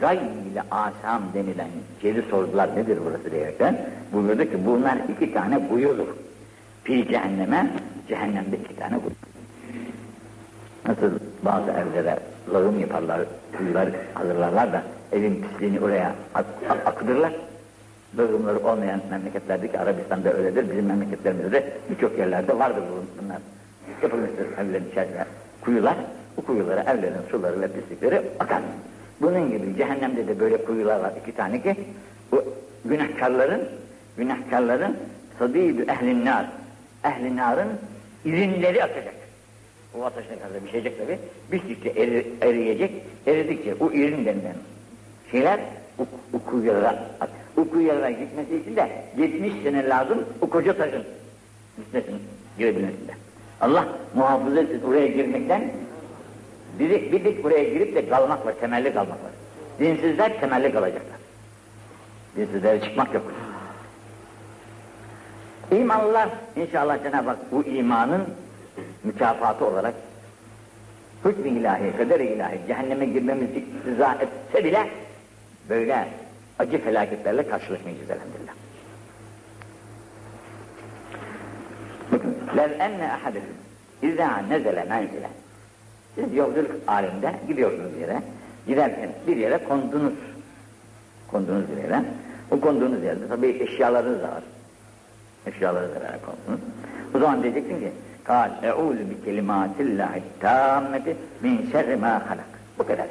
gay 0.00 0.16
ile 0.16 0.62
asam 0.70 1.22
denilen 1.34 1.68
şeyi 2.02 2.22
sordular 2.30 2.76
nedir 2.76 2.98
burası 3.04 3.30
diyerekten. 3.30 3.80
Buyurdu 4.12 4.44
ki 4.44 4.66
bunlar 4.66 4.98
iki 5.08 5.34
tane 5.34 5.70
buyurur. 5.70 6.08
Fi 6.84 7.08
cehenneme, 7.08 7.70
cehennemde 8.08 8.56
iki 8.56 8.76
tane 8.76 8.94
buyurur. 8.94 9.16
Nasıl 10.88 11.18
bazı 11.42 11.70
evlere 11.70 12.18
lağım 12.54 12.80
yaparlar, 12.80 13.20
kuyular 13.58 13.88
hazırlarlar 14.14 14.72
da 14.72 14.82
evin 15.12 15.42
pisliğini 15.42 15.80
oraya 15.80 16.14
ak 16.34 16.46
akıdırlar. 16.86 17.32
Lağımları 18.18 18.58
olmayan 18.58 19.00
memleketlerdeki 19.10 19.78
Arabistan'da 19.78 20.32
öyledir, 20.32 20.70
bizim 20.70 20.86
memleketlerimizde 20.86 21.52
de 21.52 21.72
birçok 21.90 22.18
yerlerde 22.18 22.58
vardır 22.58 22.82
bunlar. 23.22 23.38
Yapılmıştır 24.02 24.46
evlerin 24.58 24.90
içerisinde 24.90 25.24
kuyular, 25.60 25.96
bu 26.38 26.46
kuyulara 26.46 26.80
evlerin 26.80 27.22
suları 27.30 27.60
ve 27.60 27.68
pislikleri 27.68 28.22
akar. 28.40 28.62
Bunun 29.20 29.50
gibi 29.50 29.76
cehennemde 29.76 30.28
de 30.28 30.40
böyle 30.40 30.64
kuyular 30.64 31.00
var 31.00 31.12
iki 31.22 31.36
tane 31.36 31.62
ki 31.62 31.76
bu 32.32 32.44
günahkarların 32.84 33.68
günahkarların 34.16 34.96
sadîdü 35.38 35.84
ehlin 35.88 36.24
nar 36.24 36.46
ehli 37.04 37.36
narın 37.36 37.68
izinleri 38.24 38.84
akacak. 38.84 39.14
O 39.98 40.04
ateşine 40.04 40.38
kadar 40.38 40.60
pişecek 40.60 40.98
tabi. 40.98 41.18
Piştikçe 41.50 41.88
eri, 41.88 42.26
eriyecek. 42.40 42.92
Eridikçe 43.26 43.74
o 43.80 43.92
irin 43.92 44.26
denilen 44.26 44.56
şeyler 45.30 45.60
o, 46.32 46.38
kuyulara 46.38 47.04
o 47.56 47.64
kuyulara 47.68 48.10
gitmesi 48.10 48.56
için 48.56 48.76
de 48.76 48.88
70 49.16 49.52
sene 49.62 49.88
lazım 49.88 50.24
o 50.40 50.50
koca 50.50 50.76
taşın 50.76 51.02
gitmesin 51.76 52.18
girebilmesinde. 52.58 53.12
Allah 53.60 53.88
muhafaza 54.14 54.60
etsin 54.60 54.82
oraya 54.82 55.06
girmekten 55.06 55.70
bir, 56.78 57.12
bir 57.12 57.24
dik 57.24 57.44
buraya 57.44 57.64
girip 57.64 57.94
de 57.94 58.08
kalmak 58.08 58.46
var, 58.46 58.54
temelli 58.60 58.94
kalmak 58.94 59.24
var. 59.24 59.30
Dinsizler 59.78 60.40
temelli 60.40 60.72
kalacaklar. 60.72 61.18
Dinsizlere 62.36 62.80
çıkmak 62.80 63.14
yok. 63.14 63.32
İmanlılar 65.70 66.28
inşallah 66.56 67.02
Cenab-ı 67.02 67.28
Hak 67.28 67.52
bu 67.52 67.64
imanın 67.64 68.22
mükafatı 69.04 69.66
olarak 69.66 69.94
hükm-i 71.24 71.48
ilahi, 71.48 71.96
kader 71.96 72.20
ilahi, 72.20 72.58
cehenneme 72.66 73.06
girmemizi 73.06 73.58
iktiza 73.58 74.18
etse 74.20 74.64
bile 74.64 74.88
böyle 75.68 76.08
acı 76.58 76.78
felaketlerle 76.84 77.48
karşılaşmayacağız 77.48 78.10
elhamdülillah. 78.10 78.52
Bakın, 82.12 82.36
lev 82.56 82.80
enne 82.80 83.12
ahadekum 83.12 83.56
izâ 84.02 84.36
nezele 84.36 84.84
menzile 84.84 85.28
siz 86.14 86.34
yolculuk 86.34 86.70
halinde 86.86 87.34
gidiyorsunuz 87.48 87.94
bir 87.94 88.00
yere. 88.00 88.22
Giderken 88.66 89.10
bir 89.26 89.36
yere 89.36 89.58
kondunuz. 89.64 90.12
Kondunuz 91.30 91.64
bir 91.70 91.82
yere. 91.82 92.04
O 92.50 92.60
konduğunuz 92.60 93.04
yerde 93.04 93.28
tabii 93.28 93.48
eşyalarınız 93.48 94.22
da 94.22 94.28
var. 94.28 94.42
Eşyalarınızla 95.46 96.00
beraber 96.00 96.20
kondunuz. 96.20 96.60
O 97.14 97.18
zaman 97.18 97.42
diyeceksin 97.42 97.80
ki 97.80 97.92
Kal 98.28 98.50
eûzü 98.62 99.10
bi 99.10 99.24
kelimâtillâhi 99.24 100.22
tâmmeti 100.40 101.16
min 101.42 101.70
şerri 101.72 101.96
mâ 101.96 102.12
halak. 102.30 102.52
Bu 102.78 102.86
kadar. 102.86 103.06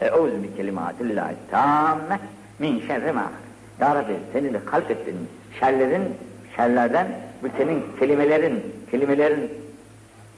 Eûzü 0.00 0.42
bi 0.42 0.56
kelimâtillâhi 0.56 1.34
tâmme 1.50 2.20
min 2.58 2.80
şerri 2.86 3.12
mâ. 3.12 3.32
Ya 3.80 3.94
Rabbi 3.94 4.12
senin 4.32 4.54
halk 4.54 4.90
ettiğin 4.90 5.28
şerlerin, 5.60 6.02
şerlerden 6.56 7.06
bu 7.42 7.46
senin 7.56 7.82
kelimelerin, 7.98 8.62
kelimelerin, 8.90 9.50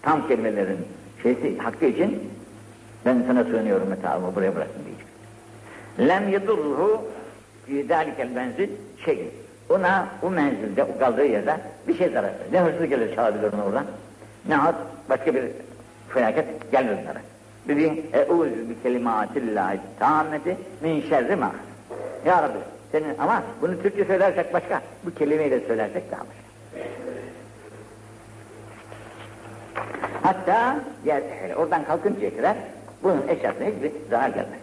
tam 0.02 0.28
kelimelerin 0.28 0.78
şeysi 1.22 1.58
hakkı 1.58 1.84
için 1.84 2.30
ben 3.06 3.24
sana 3.26 3.44
sığınıyorum 3.44 3.88
metağımı 3.88 4.34
buraya 4.34 4.54
bırakın 4.56 4.82
diyecek. 4.84 5.06
Lem 5.98 6.28
yedurruhu 6.28 7.04
fi 7.66 7.88
dâlikel 7.88 8.30
menzil 8.30 8.68
şey. 9.04 9.30
Ona 9.70 10.08
o 10.22 10.30
menzilde, 10.30 10.84
o 10.84 10.98
kaldığı 10.98 11.24
yerde 11.24 11.56
bir 11.88 11.98
şey 11.98 12.08
zarar 12.08 12.32
Ne 12.52 12.60
hırsız 12.60 12.88
gelir 12.88 13.16
çağırır 13.16 13.52
onu 13.52 13.64
oradan, 13.64 13.84
ne 14.48 14.54
hat 14.54 14.74
başka 15.08 15.34
bir 15.34 15.44
felaket 16.08 16.72
gelir 16.72 16.92
onlara. 17.02 17.20
Dediğin 17.68 18.06
eûzü 18.12 18.68
bi 18.68 18.82
kelimâtillâhi 18.82 19.80
tâmmeti 19.98 20.56
min 20.82 21.02
şerri 21.08 21.36
mâ. 21.36 21.52
Ya 22.26 22.42
Rabbi 22.42 22.58
senin 22.92 23.18
ama 23.18 23.42
bunu 23.62 23.82
Türkçe 23.82 24.04
söylersek 24.04 24.54
başka, 24.54 24.82
bu 25.04 25.14
kelimeyi 25.14 25.50
de 25.50 25.60
söylersek 25.60 26.10
daha 26.10 26.20
başka. 26.20 26.41
Hatta 30.22 30.80
yer 31.04 31.22
oradan 31.56 31.84
kalkıncaya 31.84 32.36
kadar 32.36 32.56
bunun 33.02 33.28
eşyasına 33.28 33.66
hiçbir 33.66 33.92
zarar 34.10 34.28
gelmez. 34.28 34.60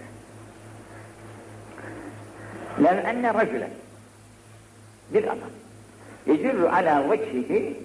Lev 2.84 3.06
enne 3.06 3.34
racülen 3.34 3.69
bir 5.13 5.24
adam. 5.24 5.50
Yecirru 6.28 6.67
ala 6.67 7.12
vecihi 7.12 7.78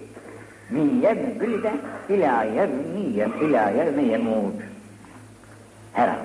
min 0.69 1.01
yevgülde 1.01 1.71
ila 2.09 2.43
yevmi 2.43 2.99
ila 3.41 3.69
yevme 3.69 4.03
yemut 4.03 4.53
her 5.93 6.07
an 6.07 6.17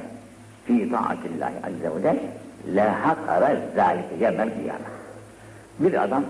fi 0.67 0.91
taatillahi 0.91 1.55
azze 1.67 1.97
ve 1.97 2.03
celle 2.03 2.21
la 2.77 3.07
hakara 3.07 3.57
zâlike 3.77 4.15
yevmel 4.21 4.55
kıyâme. 4.55 4.91
Bir 5.79 6.03
adam 6.05 6.25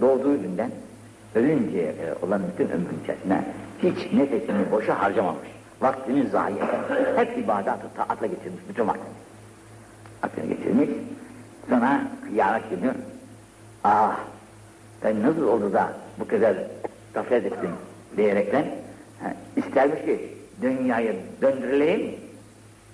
doğduğu 0.00 0.42
günden 0.42 0.70
ölünceye 1.34 1.94
olan 2.22 2.42
bütün 2.52 2.72
ömrün 2.72 3.00
içerisinde 3.04 3.38
hiç 3.82 4.12
nefesini 4.12 4.70
boşa 4.72 5.02
harcamamış. 5.02 5.48
Vaktini 5.80 6.28
zayi. 6.28 6.56
Hep 7.16 7.38
ibadatı 7.38 7.86
taatla 7.96 8.26
geçirmiş 8.26 8.62
bütün 8.68 8.88
vaktini. 8.88 9.14
Vaktini 10.24 10.48
geçirmiş. 10.48 10.88
Sonra 11.68 12.00
kıyamet 12.28 12.70
günü 12.70 12.94
ah 13.84 14.16
ben 15.04 15.22
nasıl 15.22 15.42
oldu 15.42 15.72
da 15.72 15.92
bu 16.18 16.28
kadar 16.28 16.56
gaflet 17.14 17.46
ettim 17.46 17.70
diyerekten 18.16 18.66
istermiş 19.56 20.00
ki 20.00 20.34
dünyayı 20.62 21.16
döndürüleyim 21.42 22.14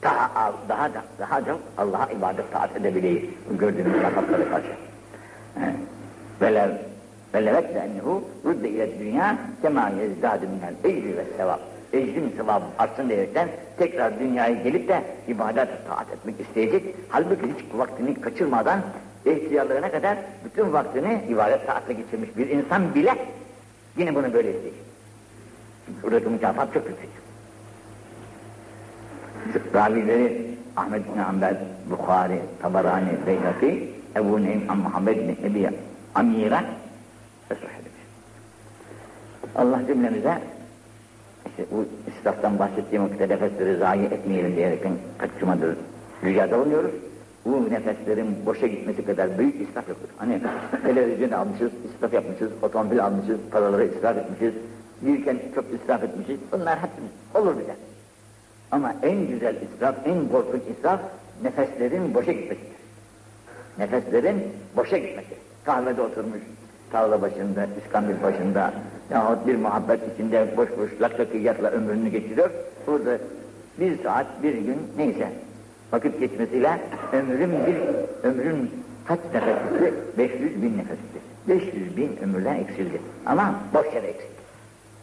daha 0.03 0.53
daha 0.69 0.95
da 0.95 1.03
daha 1.19 1.45
çok 1.45 1.61
Allah'a 1.79 2.07
ibadet 2.07 2.53
taat 2.53 2.77
edebileyim 2.77 3.35
gördüğümüz 3.51 4.03
rakatlara 4.03 4.49
karşı. 4.51 4.69
Velev 6.41 6.71
ennehu 7.35 8.25
rudde 8.45 8.69
ile 8.69 8.99
dünya 8.99 9.39
kema 9.63 9.89
yezdâdü 9.89 10.47
minel 10.47 10.75
ecri 10.85 11.17
ve 11.17 11.25
sevap. 11.37 11.61
Ecrim 11.93 12.33
sevabı 12.37 12.65
artsın 12.79 13.09
diyerekten 13.09 13.49
tekrar 13.79 14.21
dünyaya 14.21 14.55
gelip 14.55 14.89
de 14.89 15.03
ibadet 15.29 15.69
taat 15.89 16.11
etmek 16.13 16.41
isteyecek. 16.41 16.95
Halbuki 17.09 17.43
hiç 17.43 17.79
vaktini 17.79 18.21
kaçırmadan 18.21 18.81
ihtiyarlarına 19.27 19.91
kadar 19.91 20.19
bütün 20.45 20.73
vaktini 20.73 21.21
ibadet 21.29 21.67
taatle 21.67 21.93
geçirmiş 21.95 22.37
bir 22.37 22.49
insan 22.49 22.95
bile 22.95 23.15
yine 23.97 24.15
bunu 24.15 24.35
böyle 24.35 24.49
isteyecek. 24.49 24.83
Buradaki 26.03 26.29
mükafat 26.29 26.75
çok 26.75 26.87
yüksek. 26.89 27.09
Ravileri 29.75 30.59
Ahmet 30.77 31.15
bin 31.15 31.21
Hanbel, 31.21 31.57
Bukhari, 31.91 32.41
Tabarani, 32.63 33.09
Beyhaki, 33.27 33.95
Ebu 34.17 34.43
Neym, 34.43 34.63
Muhammed 34.83 35.17
bin 35.17 35.47
Ebi 35.47 35.71
Amira 36.15 36.65
ve 37.51 37.57
Allah 39.57 39.87
cümlemize 39.87 40.39
işte 41.47 41.65
bu 41.71 41.85
israftan 42.21 42.59
bahsettiğim 42.59 43.05
vakitte 43.05 43.29
nefesleri 43.29 43.77
zayi 43.77 44.05
etmeyelim 44.05 44.57
diyerekten 44.57 44.93
kaçırmadır 45.19 45.77
ricada 46.25 46.59
bulunuyoruz. 46.59 46.91
Bu 47.45 47.71
nefeslerin 47.71 48.47
boşa 48.47 48.67
gitmesi 48.67 49.05
kadar 49.05 49.39
büyük 49.39 49.61
israf 49.61 49.89
yoktur. 49.89 50.09
Hani 50.17 50.41
televizyon 50.83 51.31
almışız, 51.31 51.73
israf 51.95 52.13
yapmışız, 52.13 52.51
otomobil 52.63 53.05
almışız, 53.05 53.39
paraları 53.51 53.85
israf 53.85 54.17
etmişiz, 54.17 54.55
yürürken 55.03 55.39
çok 55.55 55.65
israf 55.83 56.05
etmişiz. 56.05 56.39
Bunlar 56.53 56.79
hep 56.79 56.91
olur 57.35 57.55
bize. 57.61 57.77
Ama 58.71 58.95
en 59.03 59.27
güzel 59.27 59.55
israf, 59.57 59.95
en 60.07 60.29
korkunç 60.29 60.63
israf 60.79 61.01
nefeslerin 61.43 62.15
boşa 62.15 62.33
gitmesidir. 62.33 62.79
Nefeslerin 63.79 64.43
boşa 64.77 64.99
gitmesi. 64.99 65.35
Kahvede 65.65 66.03
oturmuş, 66.03 66.41
tarla 66.93 67.23
başında, 67.23 67.67
iskambil 67.85 68.23
başında 68.23 68.73
yahut 69.11 69.47
bir 69.47 69.57
muhabbet 69.57 70.01
içinde 70.15 70.47
boş 70.57 70.69
boş 70.79 71.01
laklakiyatla 71.01 71.71
ömrünü 71.71 72.09
geçiriyor. 72.09 72.51
Burada 72.87 73.19
bir 73.81 74.03
saat, 74.03 74.27
bir 74.43 74.55
gün 74.55 74.79
neyse 74.97 75.29
Vakit 75.93 76.21
geçmesiyle 76.21 76.81
ömrüm 77.13 77.51
bir, 77.67 77.77
ömrüm 78.29 78.71
kaç 79.05 79.19
nefesti? 79.35 79.95
500 80.19 80.63
bin 80.63 80.79
nefesti. 80.79 81.19
500 81.49 81.97
bin 81.97 82.17
ömürden 82.23 82.55
eksildi. 82.55 83.01
Ama 83.27 83.55
boş 83.75 83.87
yere 83.95 84.07
eksildi. 84.07 84.39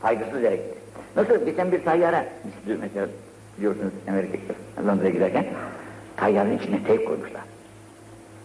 Faydasız 0.02 0.44
yere 0.44 0.56
gitti. 0.56 0.78
Nasıl 1.16 1.46
geçen 1.46 1.72
bir 1.72 1.84
tayyara, 1.84 2.26
biz 2.68 2.80
mesela 2.80 3.08
biliyorsunuz 3.58 3.94
Amerika'da 4.08 4.88
Londra'ya 4.88 5.10
giderken 5.10 5.46
tayyarın 6.18 6.58
içine 6.58 6.84
teyp 6.84 7.08
koymuşlar. 7.08 7.42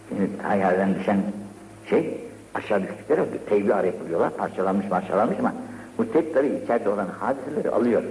Şimdi 0.09 0.41
tayyardan 0.41 0.95
düşen 0.95 1.17
şey 1.89 2.21
aşağı 2.53 2.81
düştükleri 2.83 3.21
teybi 3.49 3.73
arayıp 3.73 4.01
buluyorlar. 4.01 4.29
Parçalanmış 4.37 4.87
parçalanmış 4.87 5.39
ama 5.39 5.53
bu 5.97 6.11
teyp 6.11 6.33
tabii 6.33 6.59
içeride 6.63 6.89
olan 6.89 7.07
hadiseleri 7.19 7.69
alıyor. 7.69 8.03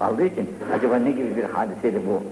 Aldığı 0.00 0.24
için 0.24 0.50
acaba 0.74 0.96
ne 0.96 1.10
gibi 1.10 1.36
bir 1.36 1.44
hadiseydi 1.44 2.00
bu? 2.06 2.22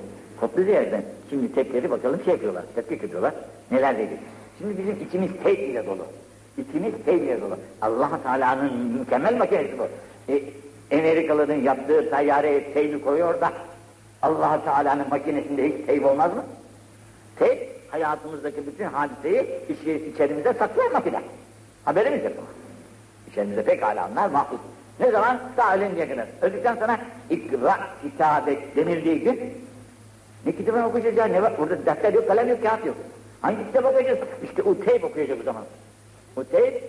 Koptu 0.40 0.62
yerden. 0.62 1.02
Şimdi 1.30 1.52
tepkileri 1.52 1.90
bakalım 1.90 2.20
şey 2.24 2.32
yapıyorlar, 2.32 2.62
tetkik 2.74 3.04
ediyorlar. 3.04 3.34
Neler 3.70 3.98
dedi. 3.98 4.16
Şimdi 4.58 4.78
bizim 4.78 5.06
içimiz 5.08 5.30
teyp 5.44 5.58
ile 5.58 5.86
dolu. 5.86 6.06
İçimiz 6.58 6.92
teyp 7.04 7.22
ile 7.22 7.40
dolu. 7.40 7.56
allah 7.82 8.20
Teala'nın 8.22 8.72
mükemmel 8.98 9.36
makinesi 9.36 9.78
bu. 9.78 9.88
E, 10.32 10.42
Amerikalıların 10.98 11.54
yaptığı 11.54 12.10
tayyareye 12.10 12.72
teybi 12.72 13.02
koyuyor 13.02 13.40
da 13.40 13.52
allah 14.22 14.64
Teala'nın 14.64 15.08
makinesinde 15.10 15.68
hiç 15.68 15.86
teyp 15.86 16.06
olmaz 16.06 16.34
mı? 16.34 16.44
Teyp 17.38 17.75
hayatımızdaki 17.90 18.66
bütün 18.66 18.84
hadiseyi 18.84 19.60
içi, 19.68 20.08
içerimize 20.14 20.54
saklıyor 20.54 20.90
makine. 20.90 21.22
Haberimiz 21.84 22.24
yok. 22.24 22.32
İçerimizde 23.30 23.64
pekala 23.64 24.04
anlar 24.04 24.28
mahfuz. 24.28 24.58
Ne 25.00 25.10
zaman? 25.10 25.40
Daha 25.56 25.76
ölünceye 25.76 26.08
kadar. 26.08 26.26
Öldükten 26.42 26.76
sonra 26.76 27.00
ikra 27.30 27.78
kitabet 28.02 28.76
denildiği 28.76 29.20
gün 29.20 29.40
ne 30.46 30.52
kitabını 30.52 30.86
okuyacağız 30.86 31.16
ya? 31.16 31.24
Ne 31.24 31.42
var? 31.42 31.58
Burada 31.58 31.86
defter 31.86 32.12
yok, 32.12 32.28
kalem 32.28 32.48
yok, 32.48 32.62
kağıt 32.62 32.86
yok. 32.86 32.96
Hangi 33.40 33.66
kitap 33.66 33.84
okuyacağız? 33.84 34.18
İşte 34.44 34.62
o 34.62 34.80
teyp 34.80 35.04
okuyacak 35.04 35.38
o 35.40 35.44
zaman. 35.44 35.64
O 36.36 36.44
teyp 36.44 36.82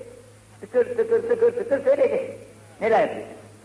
tıkır 0.62 0.86
tıkır 0.86 1.22
tıkır 1.22 1.52
tıkır 1.52 1.84
söyleyecek. 1.84 2.38
Neler 2.82 3.02
yapıyor? 3.02 3.26